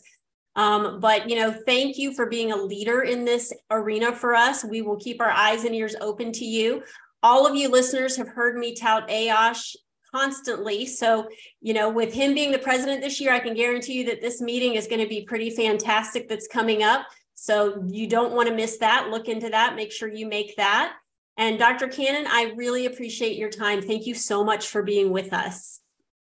[0.56, 4.64] Um, but you know, thank you for being a leader in this arena for us.
[4.64, 6.84] We will keep our eyes and ears open to you.
[7.24, 9.76] All of you listeners have heard me tout AOSH
[10.14, 10.86] constantly.
[10.86, 11.28] So,
[11.62, 14.40] you know, with him being the president this year, I can guarantee you that this
[14.40, 17.08] meeting is going to be pretty fantastic that's coming up.
[17.34, 19.10] So you don't want to miss that.
[19.10, 19.76] Look into that.
[19.76, 20.94] Make sure you make that.
[21.38, 21.88] And Dr.
[21.88, 23.82] Cannon, I really appreciate your time.
[23.82, 25.82] Thank you so much for being with us.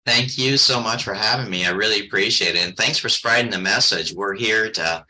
[0.06, 1.66] Thank you so much for having me.
[1.66, 2.66] I really appreciate it.
[2.66, 4.12] And thanks for spreading the message.
[4.12, 5.04] We're here to,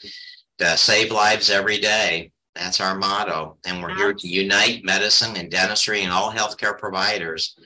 [0.58, 2.32] to save lives every day.
[2.54, 3.56] That's our motto.
[3.66, 7.56] And we're here to unite medicine and dentistry and all healthcare providers.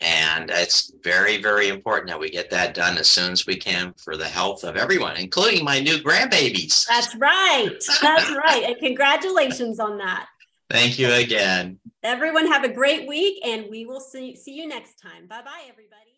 [0.00, 3.94] And it's very, very important that we get that done as soon as we can
[4.02, 6.86] for the health of everyone, including my new grandbabies.
[6.86, 7.78] That's right.
[8.02, 8.64] That's right.
[8.66, 10.26] And congratulations on that.
[10.68, 11.78] Thank you again.
[12.02, 15.26] Everyone have a great week and we will see, see you next time.
[15.28, 16.16] Bye bye, everybody.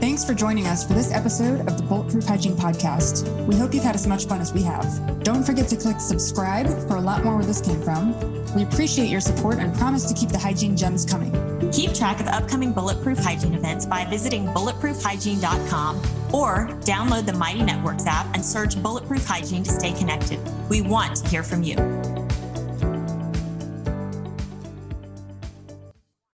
[0.00, 3.26] Thanks for joining us for this episode of the Bulletproof Hygiene Podcast.
[3.46, 5.22] We hope you've had as much fun as we have.
[5.22, 8.14] Don't forget to click subscribe for a lot more where this came from.
[8.54, 11.32] We appreciate your support and promise to keep the hygiene gems coming.
[11.70, 15.96] Keep track of upcoming Bulletproof Hygiene events by visiting bulletproofhygiene.com
[16.32, 20.40] or download the Mighty Networks app and search Bulletproof Hygiene to stay connected.
[20.70, 21.76] We want to hear from you.